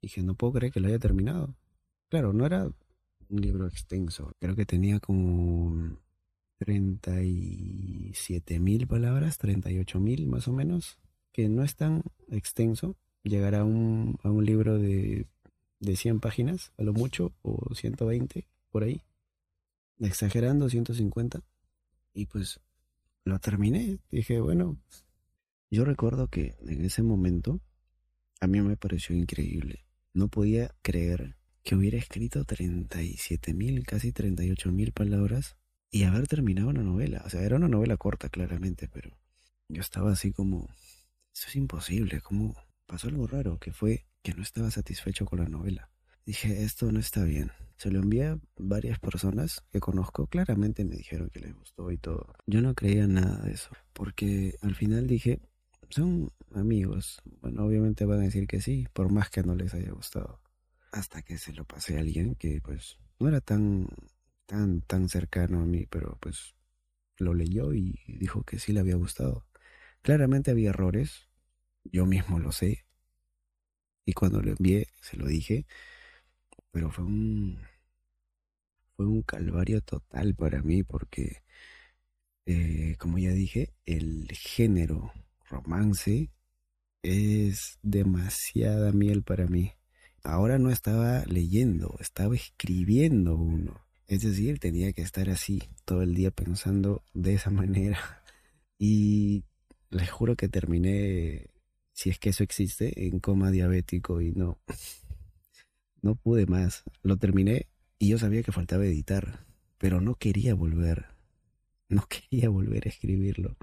Dije, 0.00 0.22
no 0.22 0.34
puedo 0.34 0.54
creer 0.54 0.72
que 0.72 0.80
lo 0.80 0.88
haya 0.88 0.98
terminado. 0.98 1.56
Claro, 2.08 2.32
no 2.32 2.46
era 2.46 2.70
un 3.28 3.40
libro 3.40 3.66
extenso. 3.66 4.32
Creo 4.38 4.54
que 4.54 4.66
tenía 4.66 5.00
como 5.00 5.96
37 6.58 8.60
mil 8.60 8.86
palabras, 8.86 9.38
38 9.38 10.00
mil 10.00 10.26
más 10.26 10.48
o 10.48 10.52
menos, 10.52 10.98
que 11.32 11.48
no 11.48 11.64
es 11.64 11.74
tan 11.74 12.02
extenso. 12.28 12.96
Llegará 13.22 13.60
a 13.60 13.64
un, 13.64 14.18
a 14.22 14.30
un 14.30 14.44
libro 14.44 14.78
de, 14.78 15.26
de 15.80 15.96
100 15.96 16.20
páginas, 16.20 16.72
a 16.78 16.82
lo 16.82 16.92
mucho, 16.92 17.32
o 17.42 17.74
120, 17.74 18.46
por 18.70 18.84
ahí. 18.84 19.02
Exagerando, 20.00 20.68
150. 20.68 21.42
Y 22.14 22.26
pues 22.26 22.60
lo 23.24 23.38
terminé. 23.38 23.98
Dije, 24.10 24.40
bueno, 24.40 24.76
yo 25.70 25.84
recuerdo 25.84 26.28
que 26.28 26.56
en 26.66 26.84
ese 26.84 27.02
momento 27.02 27.60
a 28.40 28.46
mí 28.46 28.60
me 28.60 28.76
pareció 28.76 29.14
increíble. 29.14 29.84
No 30.14 30.28
podía 30.28 30.74
creer 30.82 31.36
que 31.62 31.76
hubiera 31.76 31.96
escrito 31.96 32.44
37 32.44 33.54
mil, 33.54 33.86
casi 33.86 34.12
38 34.12 34.72
mil 34.72 34.92
palabras 34.92 35.56
y 35.90 36.04
haber 36.04 36.26
terminado 36.26 36.68
una 36.68 36.82
novela. 36.82 37.22
O 37.24 37.30
sea, 37.30 37.42
era 37.42 37.56
una 37.56 37.68
novela 37.68 37.96
corta, 37.96 38.28
claramente, 38.28 38.88
pero 38.88 39.16
yo 39.68 39.80
estaba 39.80 40.12
así 40.12 40.32
como, 40.32 40.68
eso 41.34 41.48
es 41.48 41.56
imposible, 41.56 42.20
como 42.20 42.56
pasó 42.86 43.08
algo 43.08 43.26
raro, 43.26 43.58
que 43.58 43.72
fue 43.72 44.06
que 44.22 44.34
no 44.34 44.42
estaba 44.42 44.70
satisfecho 44.70 45.26
con 45.26 45.40
la 45.40 45.48
novela. 45.48 45.90
Dije, 46.24 46.62
esto 46.62 46.92
no 46.92 47.00
está 47.00 47.24
bien. 47.24 47.50
Se 47.76 47.90
lo 47.90 47.98
envié 47.98 48.26
a 48.26 48.38
varias 48.56 49.00
personas 49.00 49.64
que 49.72 49.80
conozco, 49.80 50.28
claramente 50.28 50.84
me 50.84 50.94
dijeron 50.94 51.30
que 51.30 51.40
les 51.40 51.54
gustó 51.54 51.90
y 51.90 51.98
todo. 51.98 52.34
Yo 52.46 52.62
no 52.62 52.74
creía 52.74 53.08
nada 53.08 53.44
de 53.44 53.52
eso, 53.52 53.70
porque 53.92 54.56
al 54.62 54.76
final 54.76 55.08
dije, 55.08 55.40
son 55.90 56.32
amigos. 56.54 57.20
Bueno, 57.40 57.64
obviamente 57.64 58.04
van 58.04 58.20
a 58.20 58.24
decir 58.24 58.46
que 58.46 58.60
sí, 58.60 58.86
por 58.92 59.10
más 59.10 59.30
que 59.30 59.42
no 59.42 59.56
les 59.56 59.74
haya 59.74 59.90
gustado. 59.90 60.40
Hasta 60.92 61.22
que 61.22 61.38
se 61.38 61.52
lo 61.52 61.64
pasé 61.64 61.96
a 61.96 62.00
alguien 62.00 62.34
que 62.36 62.60
pues 62.60 62.98
no 63.18 63.28
era 63.28 63.40
tan, 63.40 63.88
tan, 64.46 64.82
tan 64.82 65.08
cercano 65.08 65.60
a 65.60 65.66
mí, 65.66 65.86
pero 65.86 66.18
pues 66.20 66.54
lo 67.18 67.34
leyó 67.34 67.72
y 67.72 67.98
dijo 68.06 68.44
que 68.44 68.58
sí 68.58 68.72
le 68.72 68.80
había 68.80 68.96
gustado. 68.96 69.46
Claramente 70.02 70.50
había 70.50 70.70
errores, 70.70 71.28
yo 71.84 72.06
mismo 72.06 72.38
lo 72.38 72.52
sé. 72.52 72.84
Y 74.04 74.12
cuando 74.12 74.40
lo 74.42 74.50
envié, 74.50 74.88
se 75.00 75.16
lo 75.16 75.26
dije, 75.26 75.66
pero 76.70 76.90
fue 76.90 77.04
un, 77.04 77.60
fue 78.96 79.06
un 79.06 79.22
calvario 79.22 79.80
total 79.82 80.34
para 80.34 80.62
mí 80.62 80.82
porque, 80.82 81.42
eh, 82.46 82.96
como 82.98 83.18
ya 83.18 83.30
dije, 83.30 83.72
el 83.86 84.28
género 84.32 85.12
romance 85.48 86.30
es 87.02 87.78
demasiada 87.82 88.92
miel 88.92 89.22
para 89.22 89.46
mí. 89.46 89.72
Ahora 90.24 90.58
no 90.58 90.70
estaba 90.70 91.24
leyendo, 91.26 91.96
estaba 92.00 92.34
escribiendo 92.34 93.36
uno. 93.36 93.84
Es 94.06 94.22
decir, 94.22 94.58
tenía 94.58 94.92
que 94.92 95.02
estar 95.02 95.30
así 95.30 95.62
todo 95.84 96.02
el 96.02 96.14
día 96.14 96.30
pensando 96.30 97.02
de 97.14 97.34
esa 97.34 97.50
manera. 97.62 98.22
Y 98.78 99.44
les 99.90 100.10
juro 100.10 100.36
que 100.36 100.48
terminé, 100.48 101.46
si 102.02 102.10
es 102.10 102.18
que 102.18 102.30
eso 102.30 102.42
existe, 102.42 103.06
en 103.06 103.20
coma 103.20 103.52
diabético 103.52 104.20
y 104.20 104.32
no, 104.32 104.58
no 106.02 106.16
pude 106.16 106.46
más. 106.46 106.82
Lo 107.04 107.16
terminé 107.16 107.68
y 108.00 108.08
yo 108.08 108.18
sabía 108.18 108.42
que 108.42 108.50
faltaba 108.50 108.84
editar, 108.84 109.46
pero 109.78 110.00
no 110.00 110.16
quería 110.16 110.54
volver. 110.54 111.06
No 111.88 112.06
quería 112.08 112.48
volver 112.48 112.86
a 112.86 112.88
escribirlo. 112.88 113.54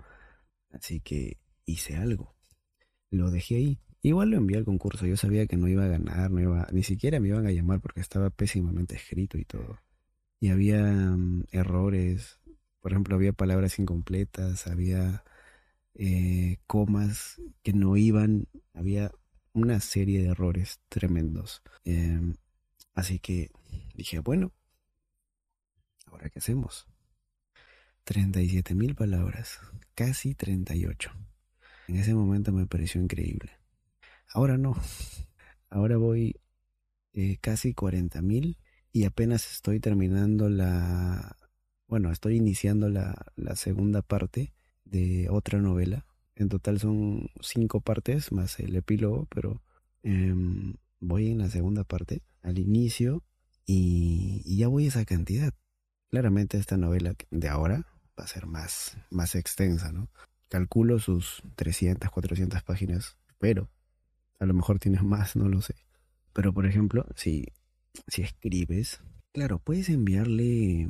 Así 0.69 0.99
que 0.99 1.39
hice 1.65 1.95
algo. 1.95 2.35
Lo 3.09 3.31
dejé 3.31 3.55
ahí. 3.55 3.79
Igual 4.03 4.29
lo 4.29 4.37
envié 4.37 4.59
al 4.59 4.65
concurso. 4.65 5.07
Yo 5.07 5.17
sabía 5.17 5.47
que 5.47 5.57
no 5.57 5.67
iba 5.67 5.85
a 5.85 5.87
ganar, 5.87 6.29
no 6.29 6.39
iba, 6.39 6.67
ni 6.71 6.83
siquiera 6.83 7.19
me 7.19 7.29
iban 7.29 7.47
a 7.47 7.51
llamar 7.51 7.81
porque 7.81 8.01
estaba 8.01 8.29
pésimamente 8.29 8.95
escrito 8.95 9.39
y 9.39 9.45
todo. 9.45 9.79
Y 10.39 10.49
había 10.49 10.83
mm, 10.83 11.45
errores. 11.51 12.39
Por 12.81 12.91
ejemplo, 12.91 13.15
había 13.15 13.33
palabras 13.33 13.79
incompletas, 13.79 14.67
había 14.67 15.23
eh, 15.95 16.57
comas 16.67 17.41
que 17.63 17.73
no 17.73 17.97
iban, 17.97 18.47
había 18.73 19.11
una 19.53 19.79
serie 19.79 20.21
de 20.21 20.29
errores 20.29 20.79
tremendos. 20.89 21.61
Em, 21.83 22.35
así 22.93 23.19
que 23.19 23.51
dije, 23.95 24.19
bueno, 24.19 24.53
¿ahora 26.07 26.29
qué 26.29 26.39
hacemos? 26.39 26.87
37 28.03 28.75
mil 28.75 28.95
palabras, 28.95 29.59
casi 29.95 30.35
38. 30.35 31.11
En 31.87 31.95
ese 31.95 32.13
momento 32.13 32.51
me 32.51 32.65
pareció 32.65 33.01
increíble. 33.01 33.51
Ahora 34.33 34.57
no, 34.57 34.75
ahora 35.69 35.97
voy 35.97 36.39
eh, 37.13 37.37
casi 37.41 37.73
40 37.73 38.21
mil 38.21 38.57
y 38.91 39.05
apenas 39.05 39.51
estoy 39.51 39.79
terminando 39.79 40.49
la, 40.49 41.35
bueno, 41.87 42.11
estoy 42.11 42.37
iniciando 42.37 42.89
la, 42.89 43.25
la 43.35 43.55
segunda 43.55 44.01
parte 44.01 44.53
de 44.89 45.27
otra 45.29 45.59
novela 45.59 46.05
en 46.39 46.47
total 46.47 46.79
son 46.79 47.29
cinco 47.41 47.81
partes 47.81 48.31
más 48.31 48.59
el 48.61 48.73
epílogo, 48.75 49.27
pero 49.29 49.61
em, 50.03 50.75
voy 51.01 51.29
en 51.29 51.37
la 51.37 51.49
segunda 51.49 51.83
parte, 51.83 52.23
al 52.41 52.57
inicio, 52.59 53.23
y, 53.65 54.57
ya 54.57 54.69
voy 54.69 54.85
a 54.85 54.87
esa 54.87 55.03
cantidad. 55.03 55.53
Claramente 56.09 56.57
esta 56.57 56.77
novela 56.77 57.13
de 57.29 57.49
ahora 57.49 57.85
va 58.17 58.23
a 58.23 58.27
ser 58.27 58.47
más, 58.47 58.97
más 59.11 59.35
extensa, 59.35 59.91
¿no? 59.91 60.09
Calculo 60.47 60.97
sus 60.99 61.43
300, 61.55 62.09
400 62.09 62.63
páginas, 62.63 63.17
pero 63.37 63.69
a 64.39 64.45
lo 64.45 64.53
mejor 64.53 64.79
tienes 64.79 65.03
más, 65.03 65.35
no 65.35 65.49
lo 65.49 65.61
sé. 65.61 65.75
Pero 66.31 66.53
por 66.53 66.65
ejemplo, 66.65 67.05
si, 67.15 67.47
si 68.07 68.21
escribes, 68.21 69.01
claro, 69.33 69.59
puedes 69.59 69.89
enviarle 69.89 70.87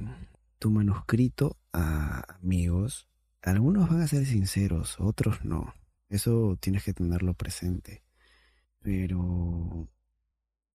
tu 0.60 0.70
manuscrito 0.70 1.58
a 1.74 2.36
amigos 2.36 3.09
algunos 3.42 3.90
van 3.90 4.02
a 4.02 4.08
ser 4.08 4.26
sinceros, 4.26 5.00
otros 5.00 5.44
no. 5.46 5.74
Eso 6.10 6.58
tienes 6.60 6.84
que 6.84 6.94
tenerlo 6.94 7.34
presente. 7.34 8.04
Pero 8.80 9.88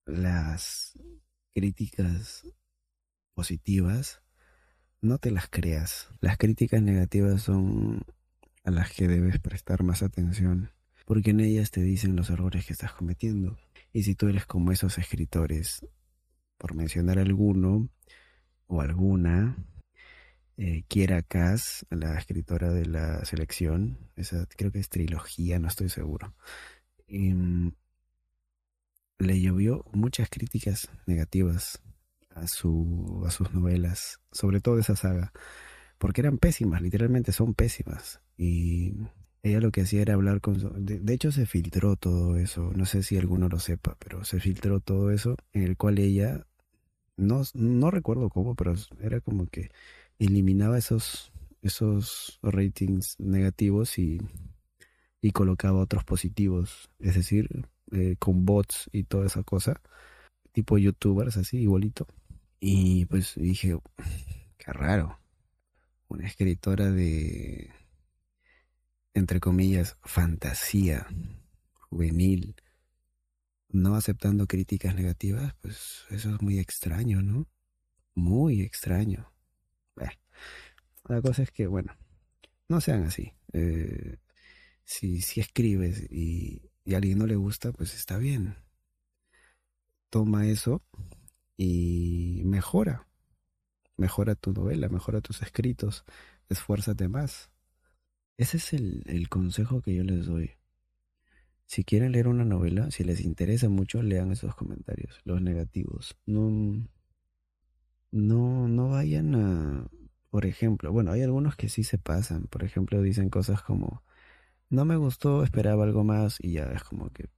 las 0.05 0.97
críticas 1.53 2.47
positivas, 3.33 4.21
no 5.01 5.17
te 5.17 5.31
las 5.31 5.47
creas. 5.49 6.09
Las 6.21 6.37
críticas 6.37 6.81
negativas 6.81 7.43
son 7.43 8.03
a 8.63 8.71
las 8.71 8.91
que 8.91 9.07
debes 9.07 9.39
prestar 9.39 9.83
más 9.83 10.01
atención, 10.01 10.71
porque 11.05 11.31
en 11.31 11.39
ellas 11.39 11.71
te 11.71 11.81
dicen 11.81 12.15
los 12.15 12.29
errores 12.29 12.65
que 12.65 12.73
estás 12.73 12.93
cometiendo. 12.93 13.57
Y 13.93 14.03
si 14.03 14.15
tú 14.15 14.27
eres 14.27 14.45
como 14.45 14.71
esos 14.71 14.97
escritores, 14.97 15.85
por 16.57 16.73
mencionar 16.73 17.19
alguno 17.19 17.89
o 18.67 18.81
alguna, 18.81 19.57
eh, 20.57 20.83
Kiera 20.87 21.21
Kass, 21.21 21.85
la 21.89 22.17
escritora 22.17 22.71
de 22.71 22.85
la 22.85 23.25
selección, 23.25 23.97
esa 24.15 24.47
creo 24.57 24.71
que 24.71 24.79
es 24.79 24.89
trilogía, 24.89 25.59
no 25.59 25.67
estoy 25.67 25.89
seguro. 25.89 26.33
Mm, 27.07 27.69
le 29.19 29.41
llovió 29.41 29.85
muchas 29.93 30.29
críticas 30.29 30.89
negativas 31.05 31.81
a, 32.35 32.47
su, 32.47 33.23
a 33.25 33.31
sus 33.31 33.53
novelas, 33.53 34.19
sobre 34.31 34.61
todo 34.61 34.79
esa 34.79 34.95
saga, 34.95 35.31
porque 35.97 36.21
eran 36.21 36.37
pésimas, 36.37 36.81
literalmente 36.81 37.31
son 37.31 37.53
pésimas. 37.53 38.21
Y 38.37 38.93
ella 39.43 39.61
lo 39.61 39.71
que 39.71 39.81
hacía 39.81 40.01
era 40.01 40.15
hablar 40.15 40.41
con... 40.41 40.85
De, 40.85 40.99
de, 40.99 41.13
hecho 41.13 41.31
se 41.31 41.45
filtró 41.45 41.95
todo 41.95 42.37
eso, 42.37 42.71
no 42.75 42.85
sé 42.85 43.03
si 43.03 43.17
alguno 43.17 43.47
lo 43.49 43.59
sepa, 43.59 43.97
pero 43.99 44.23
se 44.25 44.39
filtró 44.39 44.79
todo 44.79 45.11
eso, 45.11 45.37
en 45.53 45.63
el 45.63 45.77
cual 45.77 45.99
ella, 45.99 46.45
no, 47.17 47.43
no 47.53 47.91
recuerdo 47.91 48.29
cómo, 48.29 48.55
pero 48.55 48.73
era 49.01 49.21
como 49.21 49.47
que 49.47 49.69
eliminaba 50.19 50.77
esos, 50.77 51.31
esos 51.61 52.39
ratings 52.41 53.19
negativos 53.19 53.97
y, 53.97 54.19
y 55.21 55.31
colocaba 55.31 55.79
otros 55.79 56.03
positivos, 56.03 56.89
es 56.99 57.15
decir, 57.15 57.67
eh, 57.91 58.15
con 58.19 58.45
bots 58.45 58.89
y 58.91 59.03
toda 59.03 59.27
esa 59.27 59.43
cosa, 59.43 59.81
tipo 60.51 60.77
youtubers 60.77 61.37
así, 61.37 61.57
igualito. 61.57 62.07
Y 62.59 63.05
pues 63.05 63.33
dije, 63.35 63.77
qué 64.57 64.73
raro, 64.73 65.19
una 66.07 66.27
escritora 66.27 66.91
de, 66.91 67.71
entre 69.13 69.39
comillas, 69.39 69.97
fantasía 70.03 71.07
juvenil, 71.89 72.55
no 73.69 73.95
aceptando 73.95 74.47
críticas 74.47 74.95
negativas, 74.95 75.53
pues 75.61 76.05
eso 76.09 76.33
es 76.33 76.41
muy 76.41 76.59
extraño, 76.59 77.21
¿no? 77.21 77.47
Muy 78.13 78.61
extraño. 78.61 79.34
La 81.07 81.21
cosa 81.21 81.43
es 81.43 81.51
que, 81.51 81.67
bueno, 81.67 81.95
no 82.67 82.81
sean 82.81 83.03
así. 83.03 83.33
Eh, 83.53 84.17
si, 84.83 85.21
si 85.21 85.39
escribes 85.39 86.11
y, 86.11 86.71
a 86.91 86.97
alguien 86.97 87.19
no 87.19 87.27
le 87.27 87.35
gusta, 87.35 87.71
pues 87.71 87.93
está 87.93 88.17
bien. 88.17 88.55
Toma 90.09 90.47
eso 90.47 90.81
y 91.57 92.41
mejora. 92.45 93.07
Mejora 93.97 94.35
tu 94.35 94.51
novela, 94.51 94.89
mejora 94.89 95.21
tus 95.21 95.41
escritos, 95.41 96.05
esfuérzate 96.49 97.07
más. 97.07 97.49
Ese 98.37 98.57
es 98.57 98.73
el, 98.73 99.03
el 99.05 99.29
consejo 99.29 99.81
que 99.81 99.95
yo 99.95 100.03
les 100.03 100.25
doy. 100.25 100.51
Si 101.65 101.83
quieren 101.83 102.11
leer 102.11 102.27
una 102.27 102.45
novela, 102.45 102.91
si 102.91 103.03
les 103.03 103.21
interesa 103.21 103.69
mucho, 103.69 104.01
lean 104.03 104.31
esos 104.31 104.55
comentarios, 104.55 105.19
los 105.23 105.41
negativos. 105.41 106.15
No, 106.25 106.87
no, 108.15 108.67
no 108.67 108.89
vayan 108.89 109.35
a, 109.35 109.87
por 110.29 110.45
ejemplo, 110.45 110.91
bueno, 110.91 111.11
hay 111.11 111.21
algunos 111.21 111.55
que 111.55 111.69
sí 111.69 111.83
se 111.83 111.97
pasan. 111.97 112.47
Por 112.47 112.63
ejemplo, 112.63 113.01
dicen 113.01 113.29
cosas 113.29 113.61
como, 113.61 114.03
no 114.69 114.85
me 114.85 114.95
gustó, 114.97 115.43
esperaba 115.43 115.83
algo 115.83 116.03
más 116.03 116.37
y 116.41 116.53
ya 116.53 116.65
es 116.73 116.83
como 116.83 117.09
que, 117.11 117.29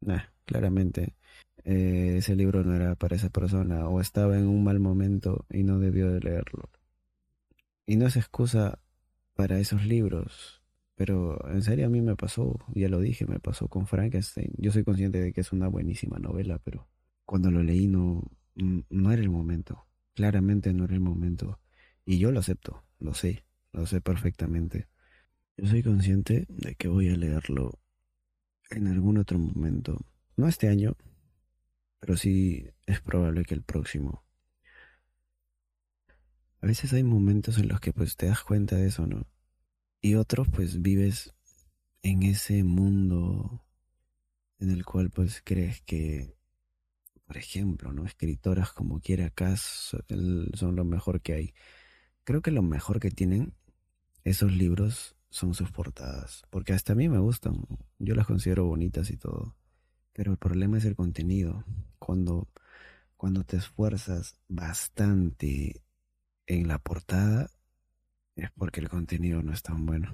nah, 0.00 0.22
claramente 0.46 1.16
eh, 1.64 2.16
ese 2.18 2.36
libro 2.36 2.64
no 2.64 2.74
era 2.74 2.94
para 2.96 3.16
esa 3.16 3.30
persona 3.30 3.88
o 3.88 4.00
estaba 4.00 4.38
en 4.38 4.46
un 4.48 4.64
mal 4.64 4.80
momento 4.80 5.46
y 5.50 5.64
no 5.64 5.78
debió 5.80 6.10
de 6.12 6.20
leerlo. 6.20 6.70
Y 7.86 7.96
no 7.96 8.06
es 8.06 8.16
excusa 8.16 8.78
para 9.34 9.58
esos 9.58 9.84
libros. 9.86 10.62
Pero 10.96 11.38
en 11.50 11.62
serio 11.62 11.86
a 11.86 11.90
mí 11.90 12.00
me 12.00 12.16
pasó, 12.16 12.58
ya 12.74 12.88
lo 12.88 13.00
dije, 13.00 13.26
me 13.26 13.40
pasó 13.40 13.68
con 13.68 13.86
Frankenstein. 13.86 14.52
Yo 14.56 14.72
soy 14.72 14.84
consciente 14.84 15.20
de 15.20 15.32
que 15.32 15.42
es 15.42 15.52
una 15.52 15.68
buenísima 15.68 16.18
novela, 16.18 16.58
pero 16.64 16.88
cuando 17.26 17.50
lo 17.50 17.62
leí 17.62 17.86
no, 17.86 18.22
no 18.54 19.12
era 19.12 19.22
el 19.22 19.30
momento. 19.30 19.85
Claramente 20.16 20.72
no 20.72 20.84
era 20.84 20.94
el 20.94 21.00
momento. 21.00 21.60
Y 22.06 22.18
yo 22.18 22.32
lo 22.32 22.40
acepto, 22.40 22.82
lo 22.98 23.12
sé, 23.12 23.44
lo 23.72 23.84
sé 23.84 24.00
perfectamente. 24.00 24.88
Yo 25.58 25.66
soy 25.68 25.82
consciente 25.82 26.46
de 26.48 26.74
que 26.74 26.88
voy 26.88 27.10
a 27.10 27.16
leerlo 27.16 27.78
en 28.70 28.86
algún 28.86 29.18
otro 29.18 29.38
momento. 29.38 29.98
No 30.38 30.48
este 30.48 30.68
año, 30.68 30.96
pero 32.00 32.16
sí 32.16 32.70
es 32.86 33.02
probable 33.02 33.44
que 33.44 33.52
el 33.52 33.62
próximo. 33.62 34.24
A 36.62 36.66
veces 36.66 36.94
hay 36.94 37.02
momentos 37.02 37.58
en 37.58 37.68
los 37.68 37.78
que 37.80 37.92
pues 37.92 38.16
te 38.16 38.24
das 38.24 38.42
cuenta 38.42 38.76
de 38.76 38.86
eso, 38.86 39.06
¿no? 39.06 39.26
Y 40.00 40.14
otros 40.14 40.48
pues 40.48 40.80
vives 40.80 41.34
en 42.00 42.22
ese 42.22 42.64
mundo 42.64 43.62
en 44.60 44.70
el 44.70 44.82
cual 44.86 45.10
pues 45.10 45.42
crees 45.44 45.82
que, 45.82 46.35
por 47.26 47.36
ejemplo, 47.36 47.92
¿no? 47.92 48.04
Escritoras 48.06 48.72
como 48.72 49.00
Kiera 49.00 49.30
Cass 49.30 49.96
son 50.54 50.76
lo 50.76 50.84
mejor 50.84 51.20
que 51.20 51.34
hay. 51.34 51.54
Creo 52.24 52.40
que 52.40 52.50
lo 52.50 52.62
mejor 52.62 53.00
que 53.00 53.10
tienen 53.10 53.54
esos 54.24 54.52
libros 54.52 55.16
son 55.28 55.54
sus 55.54 55.70
portadas, 55.70 56.44
porque 56.50 56.72
hasta 56.72 56.92
a 56.92 56.96
mí 56.96 57.08
me 57.08 57.18
gustan, 57.18 57.66
yo 57.98 58.14
las 58.14 58.26
considero 58.26 58.66
bonitas 58.66 59.10
y 59.10 59.16
todo, 59.16 59.56
pero 60.12 60.32
el 60.32 60.38
problema 60.38 60.78
es 60.78 60.84
el 60.84 60.96
contenido. 60.96 61.64
Cuando, 61.98 62.48
cuando 63.16 63.44
te 63.44 63.56
esfuerzas 63.56 64.38
bastante 64.48 65.82
en 66.46 66.68
la 66.68 66.78
portada, 66.78 67.50
es 68.36 68.50
porque 68.52 68.80
el 68.80 68.88
contenido 68.88 69.42
no 69.42 69.52
es 69.52 69.62
tan 69.62 69.84
bueno. 69.84 70.12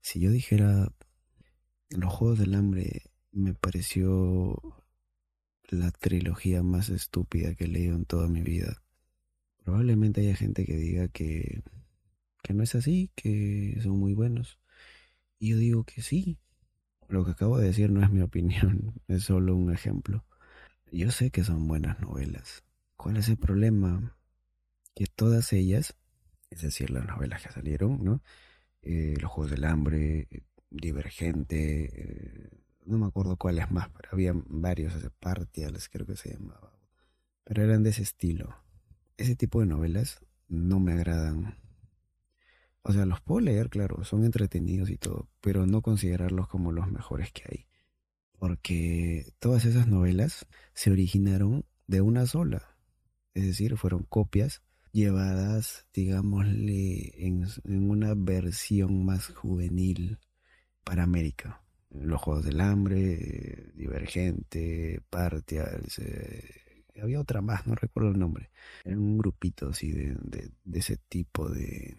Si 0.00 0.20
yo 0.20 0.30
dijera, 0.30 0.92
los 1.90 2.12
Juegos 2.12 2.38
del 2.38 2.54
Hambre 2.54 3.02
me 3.32 3.54
pareció 3.54 4.83
la 5.70 5.90
trilogía 5.90 6.62
más 6.62 6.88
estúpida 6.88 7.54
que 7.54 7.64
he 7.64 7.68
leído 7.68 7.96
en 7.96 8.04
toda 8.04 8.28
mi 8.28 8.42
vida. 8.42 8.82
Probablemente 9.64 10.20
haya 10.20 10.36
gente 10.36 10.64
que 10.64 10.76
diga 10.76 11.08
que, 11.08 11.62
que 12.42 12.54
no 12.54 12.62
es 12.62 12.74
así, 12.74 13.10
que 13.14 13.78
son 13.82 13.98
muy 13.98 14.14
buenos. 14.14 14.58
Y 15.38 15.50
yo 15.50 15.56
digo 15.56 15.84
que 15.84 16.02
sí. 16.02 16.38
Lo 17.08 17.24
que 17.24 17.32
acabo 17.32 17.58
de 17.58 17.66
decir 17.66 17.90
no 17.90 18.02
es 18.02 18.10
mi 18.10 18.22
opinión, 18.22 18.94
es 19.08 19.24
solo 19.24 19.56
un 19.56 19.72
ejemplo. 19.72 20.24
Yo 20.92 21.10
sé 21.10 21.30
que 21.30 21.44
son 21.44 21.66
buenas 21.68 22.00
novelas. 22.00 22.64
¿Cuál 22.96 23.16
es 23.16 23.28
el 23.28 23.36
problema? 23.36 24.16
Que 24.94 25.06
todas 25.06 25.52
ellas 25.52 25.96
es 26.54 26.62
decir, 26.62 26.90
las 26.90 27.06
novelas 27.06 27.42
que 27.42 27.52
salieron, 27.52 28.02
¿no? 28.04 28.22
Eh, 28.82 29.16
Los 29.20 29.30
Juegos 29.30 29.50
del 29.50 29.64
Hambre, 29.64 30.28
Divergente, 30.70 31.90
eh, 31.92 32.50
no 32.84 32.98
me 32.98 33.06
acuerdo 33.06 33.36
cuáles 33.36 33.70
más, 33.70 33.88
pero 33.90 34.10
había 34.12 34.32
varios, 34.34 34.94
Partials 35.20 35.88
creo 35.88 36.06
que 36.06 36.16
se 36.16 36.34
llamaba, 36.34 36.72
pero 37.44 37.62
eran 37.62 37.82
de 37.82 37.90
ese 37.90 38.02
estilo. 38.02 38.56
Ese 39.16 39.36
tipo 39.36 39.60
de 39.60 39.66
novelas 39.66 40.24
no 40.48 40.80
me 40.80 40.92
agradan. 40.92 41.58
O 42.82 42.92
sea, 42.92 43.06
los 43.06 43.20
puedo 43.20 43.40
leer, 43.40 43.70
claro, 43.70 44.04
son 44.04 44.24
entretenidos 44.24 44.90
y 44.90 44.98
todo, 44.98 45.28
pero 45.40 45.66
no 45.66 45.82
considerarlos 45.82 46.48
como 46.48 46.72
los 46.72 46.90
mejores 46.90 47.32
que 47.32 47.44
hay. 47.50 47.66
Porque 48.38 49.32
todas 49.38 49.64
esas 49.64 49.86
novelas 49.86 50.46
se 50.74 50.90
originaron 50.90 51.64
de 51.86 52.00
una 52.00 52.26
sola. 52.26 52.76
Es 53.32 53.44
decir, 53.44 53.76
fueron 53.76 54.02
copias 54.02 54.62
llevadas, 54.92 55.86
digámosle, 55.92 57.12
en, 57.26 57.46
una 57.64 58.14
versión 58.14 59.04
más 59.04 59.28
juvenil 59.28 60.18
para 60.84 61.02
América. 61.02 61.63
Los 61.94 62.20
Juegos 62.20 62.44
del 62.44 62.60
Hambre, 62.60 63.72
Divergente, 63.74 65.00
Partials, 65.10 65.98
eh, 65.98 66.84
había 67.00 67.20
otra 67.20 67.40
más, 67.40 67.66
no 67.66 67.74
recuerdo 67.74 68.10
el 68.10 68.18
nombre. 68.18 68.50
Era 68.84 68.96
un 68.96 69.18
grupito 69.18 69.68
así 69.68 69.92
de, 69.92 70.16
de, 70.22 70.78
ese 70.78 70.96
tipo 70.96 71.48
de, 71.48 71.96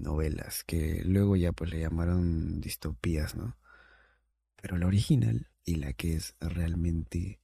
novelas 0.00 0.64
que 0.64 1.02
luego 1.04 1.36
ya 1.36 1.52
pues 1.52 1.70
le 1.70 1.80
llamaron 1.80 2.60
distopías, 2.60 3.34
¿no? 3.34 3.56
Pero 4.56 4.78
la 4.78 4.86
original 4.86 5.48
y 5.64 5.76
la 5.76 5.92
que 5.92 6.14
es 6.14 6.34
realmente 6.40 7.40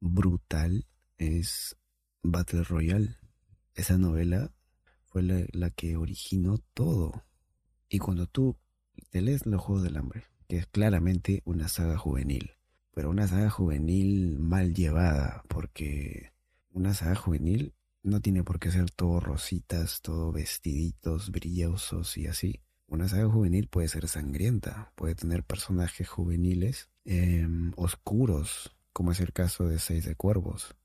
brutal 0.00 0.86
es 1.18 1.76
Battle 2.22 2.62
Royale 2.64 3.16
esa 3.76 3.98
novela 3.98 4.50
fue 5.04 5.22
la, 5.22 5.70
que 5.70 5.96
originó 5.96 6.58
todo. 6.74 7.24
Y 7.88 7.98
cuando 7.98 8.26
tú 8.26 8.56
te 9.10 9.20
lees 9.20 9.44
Los 9.46 9.60
Juegos 9.60 9.84
del 9.84 9.98
Hambre, 9.98 10.24
que 10.48 10.58
es 10.58 10.66
claramente 10.66 11.42
una 11.44 11.68
saga 11.68 11.96
juvenil, 11.96 12.52
pero 12.92 13.10
una 13.10 13.28
saga 13.28 13.50
juvenil 13.50 14.38
mal 14.38 14.74
llevada, 14.74 15.42
porque 15.48 16.32
una 16.70 16.94
saga 16.94 17.14
juvenil 17.14 17.74
no 18.02 18.20
tiene 18.20 18.44
por 18.44 18.58
qué 18.58 18.70
ser 18.70 18.90
todo 18.90 19.20
rositas, 19.20 20.00
todo 20.00 20.32
vestiditos, 20.32 21.30
brillosos 21.30 22.16
y 22.16 22.26
así. 22.26 22.60
Una 22.86 23.08
saga 23.08 23.28
juvenil 23.28 23.66
puede 23.68 23.88
ser 23.88 24.06
sangrienta, 24.08 24.92
puede 24.94 25.16
tener 25.16 25.42
personajes 25.42 26.08
juveniles 26.08 26.88
em, 27.04 27.72
oscuros, 27.76 28.76
como 28.92 29.12
es 29.12 29.20
el 29.20 29.32
caso 29.32 29.66
de 29.68 29.80
Seis 29.80 30.04
de 30.04 30.14
Cuervos. 30.14 30.76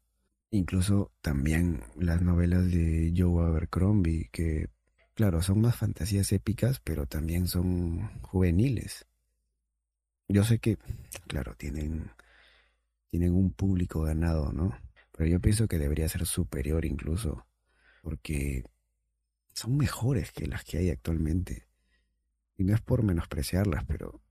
Incluso 0.50 1.12
también 1.22 1.84
las 1.96 2.22
novelas 2.22 2.72
de 2.72 3.14
Joe 3.16 3.46
Abercrombie, 3.46 4.30
que 4.32 4.70
claro, 5.14 5.42
son 5.44 5.62
más 5.62 5.76
fantasías 5.76 6.32
épicas, 6.32 6.82
pero 6.84 7.06
también 7.06 7.48
son 7.48 8.10
juveniles. 8.22 9.06
Yo 10.32 10.44
sé 10.44 10.60
que, 10.60 10.78
claro, 11.28 11.56
tienen, 11.56 12.10
tienen 13.10 13.34
un 13.34 13.52
público 13.52 14.02
ganado, 14.04 14.54
¿no? 14.54 14.78
Pero 15.12 15.30
yo 15.30 15.40
pienso 15.42 15.68
que 15.68 15.78
debería 15.78 16.08
ser 16.08 16.26
superior 16.26 16.86
incluso, 16.86 17.46
porque 18.02 18.64
son 19.54 19.76
mejores 19.78 20.32
que 20.32 20.48
las 20.48 20.64
que 20.64 20.78
hay 20.78 20.90
actualmente. 20.90 21.68
Y 22.58 22.64
no 22.64 22.74
es 22.74 22.82
por 22.82 23.04
menospreciarlas, 23.04 23.84
pero 23.86 24.22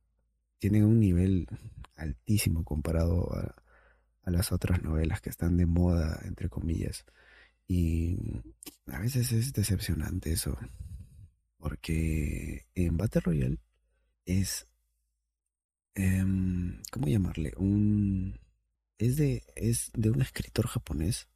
tienen 0.58 0.84
un 0.84 1.00
nivel 1.00 1.46
altísimo 1.96 2.64
comparado 2.64 3.32
a, 3.34 3.54
a 4.22 4.30
las 4.30 4.52
otras 4.52 4.82
novelas 4.82 5.20
que 5.20 5.30
están 5.30 5.56
de 5.56 5.66
moda, 5.66 6.20
entre 6.24 6.48
comillas. 6.48 7.04
Y 7.66 8.16
a 8.86 8.98
veces 9.00 9.32
es 9.32 9.52
decepcionante 9.52 10.32
eso, 10.32 10.58
porque 11.58 12.66
en 12.74 12.96
Battle 12.96 13.20
Royale 13.20 13.58
es, 14.24 14.66
em, 15.94 16.80
¿cómo 16.92 17.08
llamarle? 17.08 17.52
Un, 17.56 18.38
es 18.98 19.16
de, 19.16 19.44
es 19.56 19.90
de 19.94 20.10
un 20.10 20.22
escritor 20.22 20.66
japonés, 20.66 21.28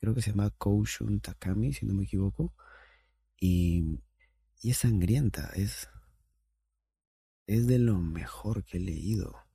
creo 0.00 0.14
que 0.14 0.22
se 0.22 0.30
llama 0.30 0.50
Koushun 0.50 1.20
Takami, 1.20 1.72
si 1.72 1.86
no 1.86 1.94
me 1.94 2.04
equivoco, 2.04 2.54
y, 3.40 4.00
y 4.62 4.70
es 4.70 4.78
sangrienta, 4.78 5.50
es, 5.54 5.88
es 7.46 7.66
de 7.66 7.78
lo 7.78 7.98
mejor 7.98 8.64
que 8.64 8.78
he 8.78 8.80
leído. 8.80 9.48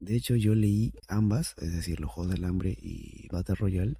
De 0.00 0.14
hecho, 0.14 0.36
yo 0.36 0.54
leí 0.54 0.94
ambas, 1.08 1.54
es 1.58 1.72
decir, 1.72 2.00
Los 2.00 2.10
Juegos 2.10 2.32
del 2.32 2.44
Hambre 2.44 2.76
y 2.80 3.26
Battle 3.28 3.56
Royale. 3.56 3.96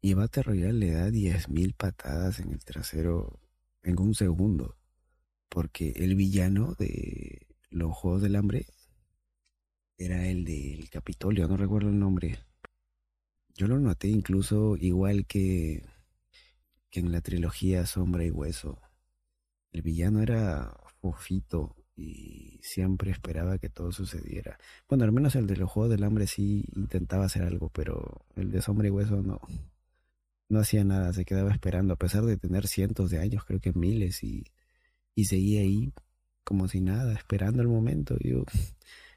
Y 0.00 0.14
Battle 0.14 0.42
Royale 0.42 0.72
le 0.74 0.90
da 0.92 1.08
10.000 1.08 1.74
patadas 1.74 2.38
en 2.40 2.50
el 2.52 2.64
trasero 2.64 3.40
en 3.82 3.98
un 3.98 4.14
segundo. 4.14 4.76
Porque 5.48 5.92
el 5.96 6.16
villano 6.16 6.74
de 6.74 7.46
Los 7.70 7.94
Juegos 7.94 8.22
del 8.22 8.36
Hambre 8.36 8.66
era 10.04 10.26
el 10.26 10.44
del 10.44 10.88
Capitolio, 10.90 11.48
no 11.48 11.56
recuerdo 11.56 11.88
el 11.88 11.98
nombre. 11.98 12.38
Yo 13.54 13.66
lo 13.66 13.78
noté 13.78 14.08
incluso 14.08 14.76
igual 14.76 15.26
que, 15.26 15.84
que 16.90 17.00
en 17.00 17.12
la 17.12 17.20
trilogía 17.20 17.86
Sombra 17.86 18.24
y 18.24 18.30
Hueso. 18.30 18.80
El 19.72 19.82
villano 19.82 20.22
era 20.22 20.74
fofito, 21.00 21.76
y 21.96 22.58
siempre 22.62 23.10
esperaba 23.10 23.58
que 23.58 23.68
todo 23.68 23.92
sucediera. 23.92 24.58
Bueno, 24.88 25.04
al 25.04 25.12
menos 25.12 25.36
el 25.36 25.46
de 25.46 25.56
los 25.56 25.70
Juegos 25.70 25.90
del 25.90 26.04
Hambre 26.04 26.26
sí 26.26 26.64
intentaba 26.74 27.26
hacer 27.26 27.42
algo, 27.42 27.70
pero 27.70 28.24
el 28.36 28.50
de 28.50 28.62
Sombra 28.62 28.88
y 28.88 28.90
Hueso 28.90 29.22
no, 29.22 29.40
no 30.48 30.60
hacía 30.60 30.84
nada, 30.84 31.12
se 31.12 31.24
quedaba 31.24 31.52
esperando, 31.52 31.94
a 31.94 31.98
pesar 31.98 32.24
de 32.24 32.36
tener 32.36 32.66
cientos 32.66 33.10
de 33.10 33.18
años, 33.18 33.44
creo 33.44 33.60
que 33.60 33.72
miles, 33.72 34.22
y, 34.22 34.44
y 35.14 35.26
seguía 35.26 35.60
ahí 35.60 35.92
como 36.44 36.68
si 36.68 36.80
nada, 36.80 37.12
esperando 37.14 37.62
el 37.62 37.68
momento. 37.68 38.16
Y 38.20 38.30
yo, 38.30 38.44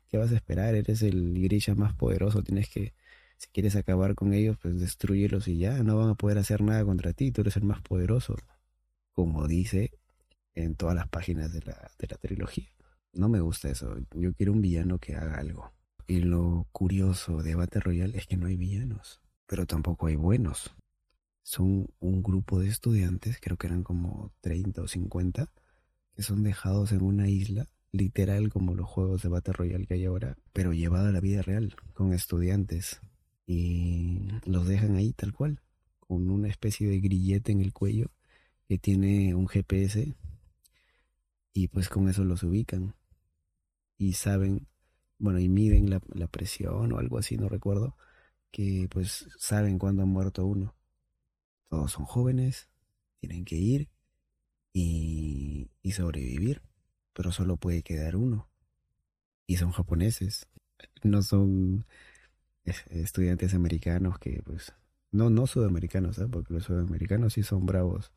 ¿qué 0.10 0.18
vas 0.18 0.32
a 0.32 0.36
esperar? 0.36 0.76
Eres 0.76 1.02
el 1.02 1.42
Grisha 1.42 1.76
más 1.76 1.94
poderoso, 1.94 2.44
tienes 2.44 2.70
que, 2.70 2.94
si 3.38 3.50
quieres 3.50 3.76
acabar 3.76 4.16
con 4.16 4.34
ellos, 4.34 4.58
pues 4.62 4.80
destruyelos 4.80 5.48
y 5.48 5.58
ya, 5.58 5.84
no 5.84 5.98
van 5.98 6.10
a 6.10 6.16
poder 6.16 6.38
hacer 6.38 6.62
nada 6.62 6.84
contra 6.86 7.14
ti, 7.14 7.32
tú 7.32 7.42
eres 7.42 7.58
el 7.58 7.64
más 7.64 7.82
poderoso. 7.82 8.36
Como 9.14 9.48
dice 9.48 9.92
en 10.56 10.76
todas 10.76 10.96
las 10.96 11.08
páginas 11.08 11.54
de 11.54 11.62
la, 11.62 11.92
de 12.00 12.08
la 12.08 12.18
trilogía. 12.18 12.70
No 13.14 13.30
me 13.30 13.40
gusta 13.42 13.70
eso. 13.70 13.96
Yo 14.14 14.34
quiero 14.34 14.52
un 14.54 14.62
villano 14.62 15.00
que 15.00 15.16
haga 15.16 15.36
algo. 15.36 15.72
Y 16.08 16.20
lo 16.20 16.68
curioso 16.72 17.42
de 17.42 17.56
Battle 17.56 17.82
Royale 17.82 18.18
es 18.18 18.28
que 18.28 18.38
no 18.38 18.48
hay 18.48 18.58
villanos, 18.58 19.22
pero 19.48 19.66
tampoco 19.66 20.08
hay 20.08 20.16
buenos. 20.16 20.76
Son 21.42 21.88
un 22.00 22.24
grupo 22.24 22.60
de 22.60 22.68
estudiantes, 22.70 23.40
creo 23.42 23.58
que 23.58 23.68
eran 23.68 23.84
como 23.84 24.32
30 24.42 24.82
o 24.82 24.88
50, 24.88 25.50
que 26.14 26.24
son 26.24 26.44
dejados 26.44 26.92
en 26.92 27.02
una 27.02 27.28
isla, 27.28 27.68
literal 27.96 28.50
como 28.50 28.76
los 28.76 28.88
juegos 28.88 29.22
de 29.24 29.30
Battle 29.30 29.54
Royale 29.54 29.86
que 29.86 29.96
hay 29.96 30.06
ahora, 30.06 30.38
pero 30.54 30.74
llevado 30.74 31.08
a 31.08 31.12
la 31.12 31.22
vida 31.22 31.42
real, 31.42 31.76
con 31.94 32.14
estudiantes. 32.14 33.02
Y 33.48 34.28
los 34.46 34.68
dejan 34.68 34.96
ahí 34.96 35.14
tal 35.14 35.34
cual, 35.34 35.62
con 36.00 36.30
una 36.30 36.48
especie 36.48 36.90
de 36.90 37.00
grillete 37.00 37.52
en 37.52 37.62
el 37.62 37.74
cuello 37.74 38.12
que 38.68 38.78
tiene 38.78 39.36
un 39.36 39.48
GPS 39.48 40.16
y 41.54 41.68
pues 41.70 41.90
con 41.90 42.10
eso 42.10 42.24
los 42.24 42.44
ubican 42.44 42.96
y 43.98 44.14
saben, 44.14 44.68
bueno, 45.20 45.40
y 45.40 45.48
miden 45.48 45.90
la, 45.90 46.28
presión 46.28 46.92
o 46.92 46.98
algo 47.00 47.18
así, 47.18 47.38
no 47.38 47.48
recuerdo, 47.48 47.96
que 48.52 48.88
pues 48.92 49.28
saben 49.38 49.80
cuándo 49.80 50.04
ha 50.04 50.06
muerto 50.06 50.46
uno. 50.46 50.76
Todos 51.70 51.94
son 51.94 52.06
jóvenes, 52.06 52.70
tienen 53.20 53.46
que 53.46 53.56
ir 53.56 53.90
y, 54.74 55.70
y 55.82 55.92
sobrevivir, 55.92 56.62
pero 57.16 57.32
solo 57.32 57.58
puede 57.58 57.82
quedar 57.82 58.16
uno. 58.16 58.50
Y 59.48 59.58
son 59.58 59.72
japoneses, 59.72 60.48
no 61.04 61.24
son 61.24 61.86
estudiantes 62.66 63.54
americanos 63.54 64.20
que 64.20 64.42
pues 64.44 64.74
no 65.12 65.30
no 65.30 65.48
sudamericanos 65.48 66.18
¿eh? 66.18 66.28
porque 66.30 66.54
los 66.54 66.66
sudamericanos 66.66 67.34
sí 67.34 67.44
son 67.44 67.66
bravos 67.66 68.12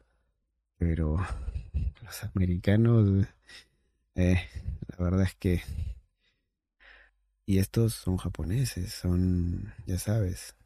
pero 0.79 1.19
los 2.03 2.25
americanos 2.35 3.27
eh, 4.15 4.41
la 4.89 5.05
verdad 5.05 5.23
es 5.23 5.35
que 5.35 5.63
y 7.45 7.59
estos 7.59 7.95
son 7.95 8.17
japoneses 8.17 8.93
son 8.93 9.75
ya 9.87 9.99
sabes 9.99 10.57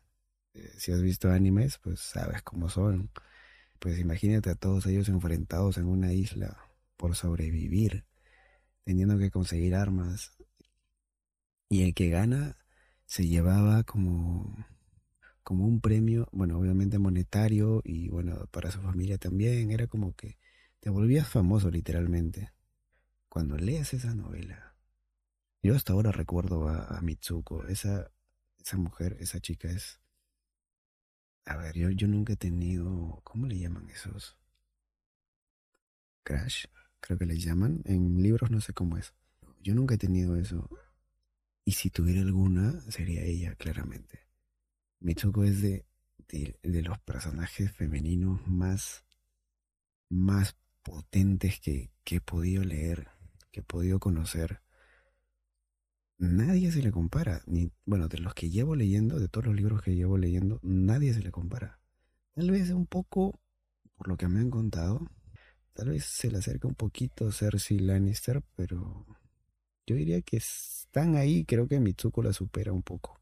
eh, 0.54 0.70
si 0.78 0.92
has 0.92 1.02
visto 1.02 1.30
animes 1.30 1.78
pues 1.78 2.00
sabes 2.00 2.42
cómo 2.42 2.68
son 2.68 3.10
pues 3.80 3.98
imagínate 3.98 4.50
a 4.50 4.54
todos 4.54 4.86
ellos 4.86 5.08
enfrentados 5.08 5.76
en 5.76 5.86
una 5.86 6.12
isla 6.12 6.56
por 6.96 7.16
sobrevivir 7.16 8.04
teniendo 8.84 9.18
que 9.18 9.30
conseguir 9.30 9.74
armas 9.74 10.32
y 11.68 11.82
el 11.82 11.94
que 11.94 12.10
gana 12.10 12.56
se 13.06 13.26
llevaba 13.26 13.82
como, 13.82 14.56
como 15.42 15.66
un 15.66 15.80
premio, 15.80 16.28
bueno, 16.32 16.58
obviamente 16.58 16.98
monetario 16.98 17.82
y 17.84 18.08
bueno, 18.08 18.46
para 18.50 18.70
su 18.70 18.80
familia 18.80 19.18
también, 19.18 19.70
era 19.70 19.86
como 19.86 20.14
que 20.14 20.38
te 20.80 20.90
volvías 20.90 21.28
famoso 21.28 21.70
literalmente. 21.70 22.52
Cuando 23.28 23.56
leas 23.56 23.94
esa 23.94 24.14
novela, 24.14 24.74
yo 25.62 25.74
hasta 25.74 25.92
ahora 25.92 26.12
recuerdo 26.12 26.68
a, 26.68 27.00
Mitsuko, 27.00 27.66
esa, 27.68 28.10
esa 28.58 28.76
mujer, 28.76 29.16
esa 29.20 29.40
chica 29.40 29.70
es... 29.70 30.00
A 31.44 31.56
ver, 31.56 31.74
yo, 31.76 31.90
yo 31.90 32.08
nunca 32.08 32.34
he 32.34 32.36
tenido, 32.36 33.20
¿cómo 33.24 33.46
le 33.46 33.58
llaman 33.58 33.88
esos? 33.90 34.36
Crash, 36.24 36.66
creo 37.02 37.18
que 37.18 37.26
le 37.26 37.38
llaman. 37.38 37.82
En 37.84 38.22
libros 38.22 38.50
no 38.50 38.60
sé 38.60 38.72
cómo 38.72 38.96
es. 38.96 39.12
Yo 39.60 39.74
nunca 39.74 39.96
he 39.96 39.98
tenido 39.98 40.36
eso. 40.36 40.70
Y 41.64 41.72
si 41.72 41.90
tuviera 41.90 42.22
alguna, 42.22 42.80
sería 42.90 43.22
ella, 43.24 43.54
claramente. 43.56 44.20
Mitsuko 45.00 45.44
es 45.44 45.60
de, 45.60 45.84
de, 46.28 46.82
los 46.82 46.98
personajes 47.00 47.72
femeninos 47.72 48.46
más, 48.46 49.04
más 50.08 50.56
potentes 50.82 51.60
que, 51.60 51.90
que 52.04 52.16
he 52.16 52.20
podido 52.20 52.64
leer, 52.64 53.08
que 53.50 53.60
he 53.60 53.64
podido 53.64 54.00
conocer. 54.00 54.62
Nadie 56.18 56.70
se 56.70 56.82
le 56.82 56.92
compara. 56.92 57.42
Ni, 57.46 57.72
bueno, 57.84 58.08
de 58.08 58.18
los 58.18 58.34
que 58.34 58.48
llevo 58.48 58.76
leyendo, 58.76 59.18
de 59.18 59.28
todos 59.28 59.46
los 59.46 59.56
libros 59.56 59.82
que 59.82 59.94
llevo 59.94 60.18
leyendo, 60.18 60.60
nadie 60.62 61.12
se 61.12 61.20
le 61.20 61.32
compara. 61.32 61.80
Tal 62.34 62.50
vez 62.50 62.70
un 62.70 62.86
poco, 62.86 63.40
por 63.94 64.08
lo 64.08 64.16
que 64.16 64.28
me 64.28 64.40
han 64.40 64.50
contado, 64.50 65.08
tal 65.72 65.90
vez 65.90 66.04
se 66.04 66.30
le 66.30 66.38
acerca 66.38 66.68
un 66.68 66.74
poquito 66.74 67.32
Cersei 67.32 67.78
Lannister, 67.78 68.42
pero 68.56 69.06
yo 69.86 69.96
diría 69.96 70.22
que 70.22 70.36
están 70.36 71.16
ahí, 71.16 71.44
creo 71.44 71.66
que 71.66 71.80
Mitsuko 71.80 72.22
la 72.22 72.32
supera 72.32 72.72
un 72.72 72.82
poco. 72.82 73.20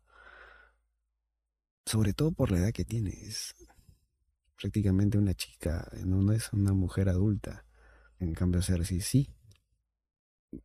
Sobre 1.86 2.12
todo 2.12 2.32
por 2.32 2.50
la 2.50 2.58
edad 2.58 2.72
que 2.72 2.84
tiene. 2.84 3.10
Es 3.10 3.54
prácticamente 4.56 5.18
una 5.18 5.34
chica, 5.34 5.90
no, 6.04 6.32
es 6.32 6.52
una 6.52 6.72
mujer 6.72 7.08
adulta. 7.08 7.64
En 8.18 8.34
cambio, 8.34 8.62
Cersei 8.62 9.00
sí. 9.00 9.34